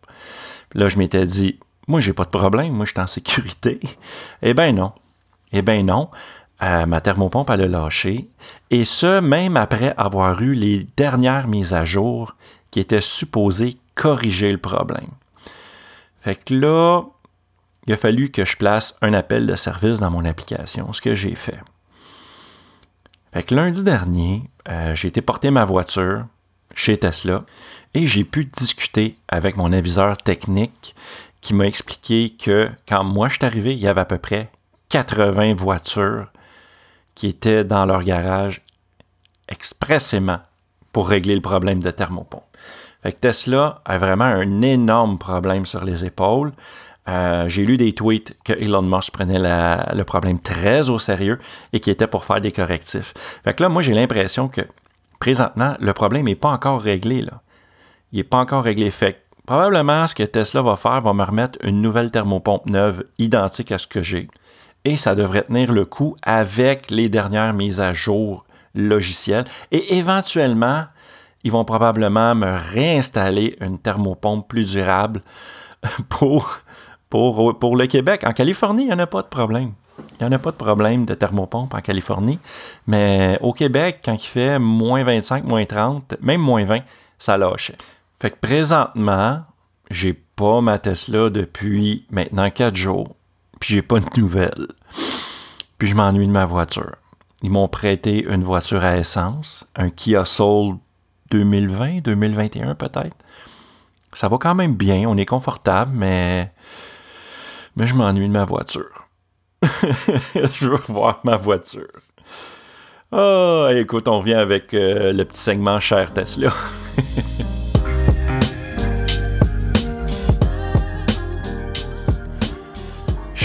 Là, 0.74 0.88
je 0.88 0.98
m'étais 0.98 1.26
dit, 1.26 1.59
moi, 1.87 2.00
j'ai 2.00 2.12
pas 2.12 2.24
de 2.24 2.31
problème, 2.31 2.72
moi, 2.72 2.85
je 2.85 2.92
suis 2.92 3.00
en 3.00 3.07
sécurité. 3.07 3.81
Eh 4.42 4.54
bien, 4.54 4.72
non. 4.72 4.92
Eh 5.52 5.62
bien 5.62 5.83
non, 5.83 6.11
euh, 6.62 6.87
ma 6.87 7.00
thermopompe, 7.00 7.50
elle 7.50 7.62
a 7.62 7.66
lâché. 7.68 8.28
Et 8.70 8.85
ce, 8.85 9.20
même 9.20 9.57
après 9.57 9.94
avoir 9.96 10.42
eu 10.42 10.54
les 10.54 10.87
dernières 10.96 11.48
mises 11.48 11.72
à 11.72 11.85
jour 11.85 12.37
qui 12.70 12.81
étaient 12.81 13.00
supposées 13.00 13.78
corriger 13.94 14.52
le 14.52 14.59
problème. 14.59 15.09
Fait 16.20 16.35
que 16.35 16.54
là, 16.54 17.04
il 17.87 17.94
a 17.94 17.96
fallu 17.96 18.28
que 18.31 18.44
je 18.44 18.57
place 18.57 18.96
un 19.00 19.14
appel 19.14 19.46
de 19.46 19.57
service 19.57 20.00
dans 20.00 20.11
mon 20.11 20.24
application, 20.24 20.92
ce 20.92 21.00
que 21.00 21.14
j'ai 21.14 21.35
fait. 21.35 21.61
Fait 23.33 23.42
que 23.42 23.54
lundi 23.54 23.83
dernier, 23.83 24.42
euh, 24.68 24.94
j'ai 24.94 25.09
été 25.09 25.22
porter 25.22 25.50
ma 25.50 25.64
voiture 25.64 26.26
chez 26.74 26.98
Tesla 26.98 27.44
et 27.94 28.07
j'ai 28.07 28.24
pu 28.24 28.44
discuter 28.44 29.16
avec 29.29 29.57
mon 29.57 29.72
aviseur 29.72 30.16
technique 30.16 30.94
qui 31.40 31.55
m'a 31.55 31.66
expliqué 31.66 32.31
que 32.31 32.68
quand 32.88 33.05
moi 33.05 33.29
je 33.29 33.35
suis 33.35 33.44
arrivé, 33.44 33.72
il 33.72 33.79
y 33.79 33.88
avait 33.88 34.01
à 34.01 34.05
peu 34.05 34.18
près 34.18 34.51
80 34.90 35.55
voitures 35.55 36.27
qui 37.14 37.29
étaient 37.29 37.64
dans 37.64 37.87
leur 37.87 38.03
garage 38.05 38.62
expressément 39.48 40.40
pour 40.92 41.09
régler 41.09 41.35
le 41.35 41.40
problème 41.40 41.81
de 41.81 41.90
thermopompe. 41.90 42.44
Fait 43.03 43.12
que 43.12 43.18
Tesla 43.18 43.81
a 43.85 43.98
vraiment 43.98 44.24
un 44.24 44.62
énorme 44.62 45.18
problème 45.18 45.66
sur 45.66 45.85
les 45.85 46.05
épaules. 46.05 46.53
Euh, 47.09 47.48
j'ai 47.48 47.64
lu 47.64 47.77
des 47.77 47.94
tweets 47.94 48.37
que 48.44 48.53
Elon 48.53 48.83
Musk 48.83 49.12
prenait 49.12 49.38
le 49.38 50.03
problème 50.03 50.40
très 50.40 50.90
au 50.90 50.98
sérieux 50.98 51.38
et 51.72 51.81
qui 51.81 51.90
était 51.90 52.07
pour 52.07 52.24
faire 52.24 52.40
des 52.40 52.53
correctifs. 52.53 53.14
Fait 53.44 53.55
que 53.55 53.62
là, 53.62 53.68
moi, 53.68 53.83
j'ai 53.83 53.94
l'impression 53.94 54.48
que 54.48 54.62
présentement, 55.18 55.77
le 55.81 55.92
problème 55.94 56.27
n'est 56.27 56.35
pas 56.35 56.51
encore 56.51 56.83
réglé. 56.83 57.22
Là. 57.22 57.40
Il 58.12 58.18
n'est 58.18 58.24
pas 58.24 58.38
encore 58.38 58.64
réglé. 58.64 58.90
Fait 58.90 59.22
probablement, 59.46 60.06
ce 60.06 60.14
que 60.14 60.22
Tesla 60.22 60.62
va 60.62 60.76
faire, 60.76 61.00
va 61.00 61.12
me 61.12 61.24
remettre 61.24 61.58
une 61.62 61.82
nouvelle 61.82 62.10
thermopompe 62.10 62.66
neuve 62.66 63.04
identique 63.18 63.72
à 63.72 63.78
ce 63.78 63.86
que 63.86 64.02
j'ai. 64.02 64.28
Et 64.84 64.96
ça 64.96 65.14
devrait 65.14 65.42
tenir 65.42 65.72
le 65.72 65.84
coup 65.84 66.16
avec 66.22 66.90
les 66.90 67.08
dernières 67.08 67.54
mises 67.54 67.80
à 67.80 67.92
jour 67.92 68.44
logicielles. 68.74 69.44
Et 69.70 69.96
éventuellement, 69.96 70.84
ils 71.44 71.52
vont 71.52 71.64
probablement 71.64 72.34
me 72.34 72.56
réinstaller 72.56 73.56
une 73.60 73.78
thermopompe 73.78 74.48
plus 74.48 74.70
durable 74.70 75.22
pour, 76.08 76.58
pour, 77.10 77.58
pour 77.58 77.76
le 77.76 77.86
Québec. 77.86 78.22
En 78.24 78.32
Californie, 78.32 78.82
il 78.82 78.88
n'y 78.88 78.94
en 78.94 78.98
a 78.98 79.06
pas 79.06 79.22
de 79.22 79.28
problème. 79.28 79.72
Il 79.98 80.26
n'y 80.26 80.28
en 80.28 80.32
a 80.32 80.38
pas 80.38 80.50
de 80.50 80.56
problème 80.56 81.04
de 81.06 81.14
thermopompe 81.14 81.74
en 81.74 81.80
Californie. 81.80 82.38
Mais 82.86 83.38
au 83.40 83.52
Québec, 83.52 84.00
quand 84.04 84.14
il 84.14 84.26
fait 84.26 84.58
moins 84.58 85.04
25, 85.04 85.44
moins 85.44 85.64
30, 85.64 86.16
même 86.20 86.40
moins 86.40 86.64
20, 86.64 86.80
ça 87.18 87.36
lâche. 87.36 87.72
Fait 88.20 88.31
que 88.31 88.37
présentement, 88.40 89.44
j'ai 89.90 90.12
pas 90.12 90.61
ma 90.61 90.78
Tesla 90.78 91.31
depuis 91.31 92.07
maintenant 92.11 92.50
4 92.50 92.74
jours. 92.76 93.16
Puis 93.61 93.74
j'ai 93.74 93.83
pas 93.83 94.00
de 94.00 94.20
nouvelles. 94.20 94.68
Puis 95.78 95.88
je 95.88 95.94
m'ennuie 95.94 96.26
de 96.26 96.33
ma 96.33 96.44
voiture. 96.44 96.96
Ils 97.42 97.50
m'ont 97.50 97.68
prêté 97.68 98.24
une 98.24 98.42
voiture 98.42 98.83
à 98.83 98.96
essence, 98.96 99.68
un 99.76 99.90
Kia 99.90 100.24
Soul 100.24 100.76
2020, 101.31 102.00
2021 102.00 102.74
peut-être. 102.74 103.16
Ça 104.12 104.28
va 104.28 104.38
quand 104.38 104.54
même 104.54 104.74
bien, 104.74 105.09
on 105.09 105.16
est 105.16 105.26
confortable, 105.26 105.92
mais, 105.94 106.50
je 107.76 107.94
m'ennuie 107.94 108.26
de 108.26 108.33
ma 108.33 108.44
voiture. 108.44 109.09
je 109.62 110.68
veux 110.68 110.81
voir 110.88 111.20
ma 111.24 111.37
voiture. 111.37 111.87
Ah, 113.12 113.68
écoute, 113.74 114.09
on 114.09 114.18
revient 114.18 114.35
avec 114.35 114.74
euh, 114.74 115.12
le 115.12 115.24
petit 115.24 115.40
segment 115.40 115.78
cher 115.78 116.12
Tesla. 116.12 116.52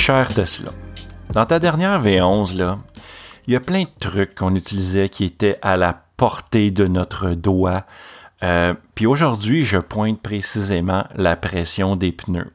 cher 0.03 0.33
Tesla. 0.33 0.71
Dans 1.31 1.45
ta 1.45 1.59
dernière 1.59 2.03
V11, 2.03 2.57
là, 2.57 2.77
il 3.47 3.53
y 3.53 3.55
a 3.55 3.61
plein 3.61 3.83
de 3.83 3.99
trucs 4.01 4.35
qu'on 4.35 4.53
utilisait 4.53 5.07
qui 5.07 5.23
étaient 5.23 5.57
à 5.61 5.77
la 5.77 5.97
portée 6.17 6.71
de 6.71 6.87
notre 6.87 7.29
doigt. 7.29 7.85
Euh, 8.43 8.73
puis 8.95 9.05
aujourd'hui, 9.05 9.63
je 9.63 9.77
pointe 9.77 10.21
précisément 10.21 11.05
la 11.15 11.37
pression 11.37 11.95
des 11.95 12.11
pneus. 12.11 12.51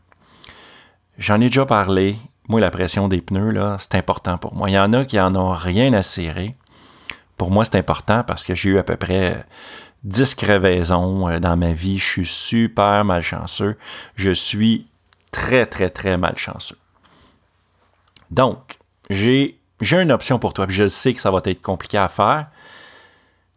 J'en 1.16 1.40
ai 1.40 1.46
déjà 1.46 1.64
parlé. 1.64 2.16
Moi, 2.48 2.60
la 2.60 2.70
pression 2.70 3.08
des 3.08 3.22
pneus, 3.22 3.52
là, 3.52 3.78
c'est 3.80 3.94
important 3.94 4.36
pour 4.36 4.54
moi. 4.54 4.68
Il 4.68 4.74
y 4.74 4.78
en 4.78 4.92
a 4.92 5.06
qui 5.06 5.18
en 5.18 5.34
ont 5.34 5.54
rien 5.54 5.94
à 5.94 6.02
serrer. 6.02 6.54
Pour 7.38 7.50
moi, 7.50 7.64
c'est 7.64 7.78
important 7.78 8.24
parce 8.24 8.44
que 8.44 8.54
j'ai 8.54 8.68
eu 8.68 8.78
à 8.78 8.82
peu 8.82 8.96
près 8.96 9.46
10 10.04 10.34
crevaisons 10.34 11.26
euh, 11.30 11.38
dans 11.38 11.56
ma 11.56 11.72
vie. 11.72 11.98
Je 11.98 12.04
suis 12.04 12.26
super 12.26 13.06
malchanceux. 13.06 13.78
Je 14.16 14.32
suis 14.32 14.86
très, 15.32 15.64
très, 15.64 15.88
très 15.88 16.18
malchanceux. 16.18 16.76
Donc, 18.30 18.78
j'ai, 19.10 19.58
une 19.80 20.12
option 20.12 20.38
pour 20.38 20.54
toi. 20.54 20.66
Puis 20.66 20.76
je 20.76 20.88
sais 20.88 21.14
que 21.14 21.20
ça 21.20 21.30
va 21.30 21.40
être 21.44 21.62
compliqué 21.62 21.98
à 21.98 22.08
faire 22.08 22.48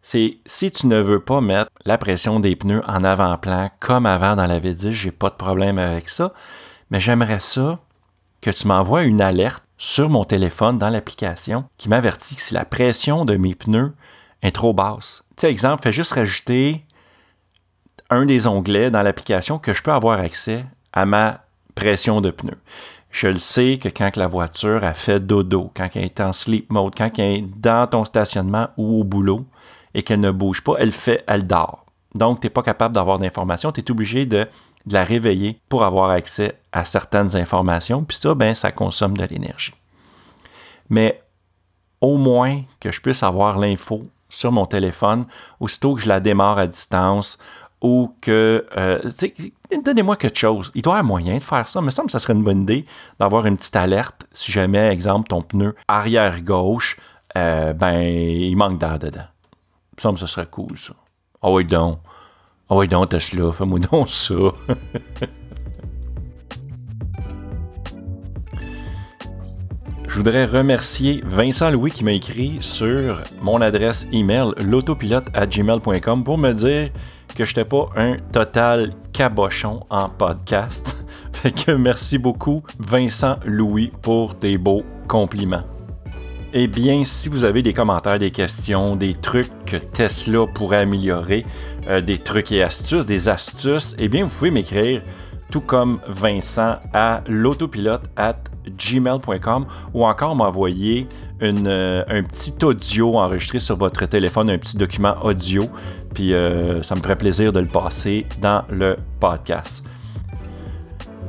c'est 0.02 0.38
si 0.46 0.70
tu 0.70 0.88
ne 0.88 1.00
veux 1.00 1.20
pas 1.20 1.40
mettre 1.40 1.70
la 1.84 1.96
pression 1.96 2.40
des 2.40 2.56
pneus 2.56 2.82
en 2.88 3.04
avant-plan 3.04 3.70
comme 3.78 4.04
avant 4.04 4.34
dans 4.34 4.46
la 4.46 4.58
V10, 4.58 4.90
j'ai 4.90 5.12
pas 5.12 5.30
de 5.30 5.36
problème 5.36 5.78
avec 5.78 6.08
ça, 6.08 6.34
mais 6.90 7.00
j'aimerais 7.00 7.40
ça 7.40 7.78
que 8.40 8.50
tu 8.50 8.66
m'envoies 8.66 9.04
une 9.04 9.22
alerte 9.22 9.62
sur 9.78 10.10
mon 10.10 10.24
téléphone 10.24 10.78
dans 10.78 10.90
l'application 10.90 11.64
qui 11.78 11.88
m'avertit 11.88 12.34
que 12.34 12.42
si 12.42 12.52
la 12.52 12.64
pression 12.64 13.24
de 13.24 13.36
mes 13.36 13.54
pneus 13.54 13.94
est 14.42 14.52
trop 14.52 14.74
basse. 14.74 15.24
Tu 15.36 15.42
sais, 15.42 15.50
exemple, 15.50 15.84
fais 15.84 15.92
juste 15.92 16.12
rajouter 16.12 16.84
un 18.10 18.26
des 18.26 18.48
onglets 18.48 18.90
dans 18.90 19.02
l'application 19.02 19.58
que 19.58 19.72
je 19.72 19.82
peux 19.82 19.92
avoir 19.92 20.18
accès 20.18 20.66
à 20.92 21.06
ma 21.06 21.44
pression 21.76 22.20
de 22.20 22.30
pneus. 22.30 22.58
Je 23.12 23.28
le 23.28 23.38
sais 23.38 23.78
que 23.78 23.90
quand 23.90 24.16
la 24.16 24.26
voiture 24.26 24.82
a 24.84 24.94
fait 24.94 25.20
dodo, 25.20 25.70
quand 25.76 25.86
elle 25.94 26.04
est 26.04 26.20
en 26.20 26.32
sleep 26.32 26.72
mode, 26.72 26.94
quand 26.96 27.10
elle 27.18 27.24
est 27.24 27.44
dans 27.58 27.86
ton 27.86 28.06
stationnement 28.06 28.70
ou 28.78 29.00
au 29.00 29.04
boulot, 29.04 29.44
et 29.94 30.02
qu'elle 30.02 30.20
ne 30.20 30.30
bouge 30.30 30.64
pas, 30.64 30.76
elle 30.78 30.92
fait, 30.92 31.22
elle 31.26 31.46
dort. 31.46 31.84
Donc, 32.14 32.40
tu 32.40 32.46
n'es 32.46 32.50
pas 32.50 32.62
capable 32.62 32.94
d'avoir 32.94 33.18
d'informations, 33.18 33.70
tu 33.70 33.82
es 33.82 33.90
obligé 33.90 34.26
de, 34.26 34.48
la 34.86 35.04
réveiller 35.04 35.60
pour 35.68 35.84
avoir 35.84 36.10
accès 36.10 36.58
à 36.72 36.84
certaines 36.84 37.36
informations, 37.36 38.02
puis 38.02 38.16
ça, 38.16 38.34
ben, 38.34 38.54
ça 38.54 38.72
consomme 38.72 39.16
de 39.16 39.24
l'énergie. 39.24 39.74
Mais 40.90 41.22
au 42.00 42.16
moins 42.16 42.62
que 42.80 42.90
je 42.90 43.00
puisse 43.00 43.22
avoir 43.22 43.58
l'info 43.58 44.08
sur 44.28 44.50
mon 44.50 44.66
téléphone, 44.66 45.26
aussitôt 45.60 45.94
que 45.94 46.00
je 46.00 46.08
la 46.08 46.18
démarre 46.18 46.58
à 46.58 46.66
distance, 46.66 47.38
ou 47.80 48.12
que, 48.20 48.66
euh, 48.76 48.98
donnez-moi 49.80 50.16
quelque 50.16 50.38
chose. 50.38 50.70
Il 50.74 50.82
doit 50.82 50.94
y 50.94 50.98
avoir 50.98 51.04
moyen 51.04 51.34
de 51.34 51.42
faire 51.42 51.68
ça. 51.68 51.80
Il 51.80 51.86
me 51.86 51.90
semble 51.90 52.06
que 52.06 52.12
ça 52.12 52.18
serait 52.18 52.34
une 52.34 52.44
bonne 52.44 52.62
idée 52.62 52.84
d'avoir 53.18 53.46
une 53.46 53.56
petite 53.56 53.76
alerte 53.76 54.26
si 54.32 54.52
jamais, 54.52 54.88
exemple, 54.88 55.28
ton 55.28 55.42
pneu 55.42 55.74
arrière 55.88 56.42
gauche, 56.42 56.98
euh, 57.36 57.72
ben, 57.72 58.00
il 58.00 58.56
manque 58.56 58.78
d'air 58.78 58.98
dedans 58.98 59.26
me 59.96 60.02
semble 60.02 60.18
que 60.18 60.26
ce 60.26 60.32
serait 60.32 60.46
cool, 60.46 60.76
ça. 60.76 60.94
Ah 61.42 61.50
oui, 61.50 61.64
donc. 61.64 61.98
Ah 62.68 62.76
oui, 62.76 62.88
donc, 62.88 63.10
Tesla, 63.10 63.52
fais-moi 63.52 63.78
donc 63.78 64.08
ça. 64.10 64.34
Je 70.08 70.16
voudrais 70.16 70.44
remercier 70.44 71.22
Vincent 71.24 71.70
Louis 71.70 71.90
qui 71.90 72.04
m'a 72.04 72.12
écrit 72.12 72.58
sur 72.60 73.22
mon 73.40 73.62
adresse 73.62 74.06
email 74.12 74.50
l'autopilote@gmail.com 74.58 76.24
pour 76.24 76.36
me 76.36 76.52
dire 76.52 76.90
que 77.34 77.44
je 77.44 77.50
n'étais 77.50 77.64
pas 77.64 77.88
un 77.96 78.16
total 78.32 78.94
cabochon 79.12 79.80
en 79.90 80.08
podcast. 80.08 80.96
Fait 81.32 81.52
que 81.52 81.72
merci 81.72 82.18
beaucoup 82.18 82.62
Vincent 82.78 83.36
Louis 83.44 83.92
pour 84.02 84.38
tes 84.38 84.58
beaux 84.58 84.84
compliments. 85.08 85.64
Eh 86.54 86.66
bien, 86.66 87.04
si 87.06 87.30
vous 87.30 87.44
avez 87.44 87.62
des 87.62 87.72
commentaires, 87.72 88.18
des 88.18 88.30
questions, 88.30 88.94
des 88.94 89.14
trucs 89.14 89.50
que 89.64 89.76
Tesla 89.76 90.46
pourrait 90.46 90.80
améliorer, 90.80 91.46
euh, 91.88 92.02
des 92.02 92.18
trucs 92.18 92.52
et 92.52 92.62
astuces, 92.62 93.06
des 93.06 93.28
astuces, 93.28 93.96
eh 93.98 94.08
bien, 94.08 94.24
vous 94.24 94.30
pouvez 94.30 94.50
m'écrire 94.50 95.02
tout 95.52 95.60
comme 95.60 96.00
Vincent 96.08 96.76
à 96.94 97.20
l'autopilote 97.28 98.10
at 98.16 98.38
gmail.com 98.66 99.66
ou 99.92 100.06
encore 100.06 100.34
m'envoyer 100.34 101.06
euh, 101.42 102.02
un 102.08 102.22
petit 102.22 102.54
audio 102.64 103.18
enregistré 103.18 103.60
sur 103.60 103.76
votre 103.76 104.06
téléphone, 104.06 104.48
un 104.48 104.56
petit 104.56 104.78
document 104.78 105.14
audio, 105.22 105.64
puis 106.14 106.32
euh, 106.32 106.82
ça 106.82 106.94
me 106.94 107.00
ferait 107.00 107.16
plaisir 107.16 107.52
de 107.52 107.60
le 107.60 107.66
passer 107.66 108.26
dans 108.40 108.64
le 108.70 108.96
podcast. 109.20 109.84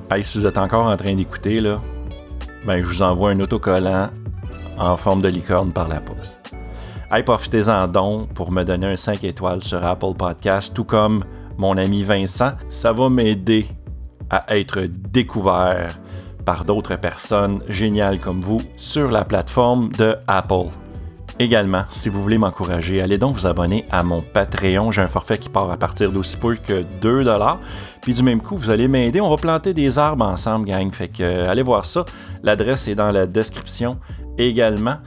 Hey, 0.10 0.24
si 0.24 0.40
vous 0.40 0.48
êtes 0.48 0.58
encore 0.58 0.86
en 0.86 0.96
train 0.96 1.16
d'écouter, 1.16 1.62
ben, 2.66 2.82
je 2.82 2.88
vous 2.88 3.02
envoie 3.02 3.32
un 3.32 3.40
autocollant 3.42 4.10
en 4.78 4.96
forme 4.96 5.22
de 5.22 5.28
licorne 5.28 5.74
par 5.74 5.90
la 5.90 6.00
poste. 6.00 6.56
Hey, 7.12 7.24
profitez-en 7.24 7.90
donc 7.90 8.34
pour 8.34 8.52
me 8.54 8.64
donner 8.64 8.88
un 8.88 8.98
5 8.98 9.22
étoiles 9.26 9.62
sur 9.62 9.84
Apple 9.84 10.14
Podcast, 10.18 10.74
tout 10.74 10.86
comme 10.86 11.26
mon 11.58 11.78
ami 11.78 12.04
Vincent. 12.04 12.54
Ça 12.70 12.94
va 12.94 13.10
m'aider 13.10 13.68
à 14.34 14.58
être 14.58 14.82
découvert 14.82 16.00
par 16.46 16.66
d'autres 16.66 16.96
personnes 16.96 17.62
géniales 17.70 18.20
comme 18.20 18.42
vous 18.42 18.62
sur 18.78 19.12
la 19.12 19.24
plateforme 19.24 19.92
de 19.94 20.16
Apple. 20.28 20.70
Également, 21.40 21.84
si 21.90 22.10
vous 22.10 22.22
voulez 22.22 22.38
m'encourager, 22.38 23.02
allez 23.02 23.18
donc 23.18 23.36
vous 23.36 23.48
abonner 23.48 23.86
à 23.90 24.04
mon 24.04 24.22
Patreon. 24.22 24.92
J'ai 24.92 25.02
un 25.02 25.08
forfait 25.08 25.40
qui 25.40 25.50
part 25.50 25.72
à 25.72 25.78
partir 25.78 26.12
d'aussi 26.12 26.38
peu 26.38 26.56
que 26.56 26.84
2 27.02 27.26
Puis 28.02 28.14
du 28.14 28.24
même 28.24 28.40
coup, 28.40 28.56
vous 28.56 28.70
allez 28.70 28.88
m'aider. 28.88 29.20
On 29.20 29.30
va 29.30 29.38
planter 29.38 29.74
des 29.74 29.98
arbres 29.98 30.26
ensemble, 30.26 30.68
gang. 30.68 30.92
Fait 30.92 31.08
que 31.08 31.24
euh, 31.24 31.50
allez 31.50 31.64
voir 31.64 31.86
ça. 31.86 32.06
L'adresse 32.44 32.88
est 32.88 32.96
dans 32.96 33.12
la 33.12 33.26
description 33.26 33.98
également. 34.38 34.98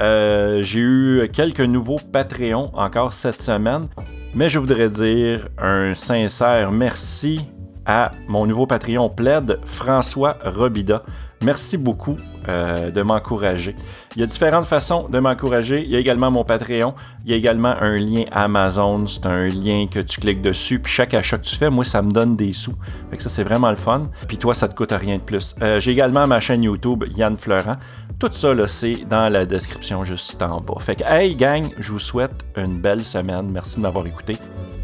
Euh, 0.00 0.62
j'ai 0.62 0.80
eu 0.80 1.28
quelques 1.32 1.60
nouveaux 1.60 2.00
Patreons 2.12 2.70
encore 2.74 3.12
cette 3.12 3.40
semaine. 3.40 3.88
Mais 4.34 4.48
je 4.48 4.58
voudrais 4.58 4.88
dire 4.88 5.48
un 5.58 5.92
sincère 5.92 6.72
merci 6.72 7.46
à 7.86 8.12
mon 8.28 8.46
nouveau 8.46 8.66
Patreon 8.66 9.08
plaid, 9.08 9.58
François 9.64 10.36
Robida. 10.44 11.02
Merci 11.44 11.76
beaucoup 11.76 12.16
euh, 12.48 12.90
de 12.90 13.02
m'encourager. 13.02 13.76
Il 14.16 14.20
y 14.20 14.22
a 14.22 14.26
différentes 14.26 14.64
façons 14.64 15.08
de 15.08 15.18
m'encourager. 15.18 15.82
Il 15.84 15.90
y 15.90 15.96
a 15.96 15.98
également 15.98 16.30
mon 16.30 16.42
Patreon. 16.44 16.94
Il 17.24 17.30
y 17.30 17.34
a 17.34 17.36
également 17.36 17.74
un 17.80 17.98
lien 17.98 18.24
Amazon. 18.32 19.06
C'est 19.06 19.26
un 19.26 19.48
lien 19.48 19.86
que 19.90 19.98
tu 19.98 20.20
cliques 20.20 20.40
dessus. 20.40 20.78
Puis 20.78 20.92
chaque 20.92 21.12
achat 21.12 21.36
que 21.36 21.44
tu 21.44 21.56
fais, 21.56 21.68
moi, 21.68 21.84
ça 21.84 22.00
me 22.00 22.10
donne 22.10 22.36
des 22.36 22.54
sous. 22.54 22.74
Fait 23.10 23.18
que 23.18 23.22
ça, 23.22 23.28
c'est 23.28 23.42
vraiment 23.42 23.70
le 23.70 23.76
fun. 23.76 24.08
Puis 24.26 24.38
toi, 24.38 24.54
ça 24.54 24.68
te 24.68 24.74
coûte 24.74 24.92
rien 24.92 25.16
de 25.16 25.22
plus. 25.22 25.54
Euh, 25.60 25.80
j'ai 25.80 25.90
également 25.90 26.26
ma 26.26 26.40
chaîne 26.40 26.62
YouTube, 26.62 27.04
Yann 27.14 27.36
Fleurant. 27.36 27.76
Tout 28.18 28.30
ça, 28.32 28.54
c'est 28.66 29.04
dans 29.08 29.28
la 29.28 29.44
description 29.44 30.04
juste 30.04 30.40
en 30.40 30.60
bas. 30.60 30.80
Fait 30.80 30.96
que, 30.96 31.04
hey, 31.04 31.34
gang, 31.34 31.68
je 31.78 31.92
vous 31.92 31.98
souhaite 31.98 32.44
une 32.56 32.80
belle 32.80 33.04
semaine. 33.04 33.50
Merci 33.50 33.76
de 33.76 33.82
m'avoir 33.82 34.06
écouté. 34.06 34.38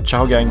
Ciao, 0.05 0.27
gang! 0.27 0.49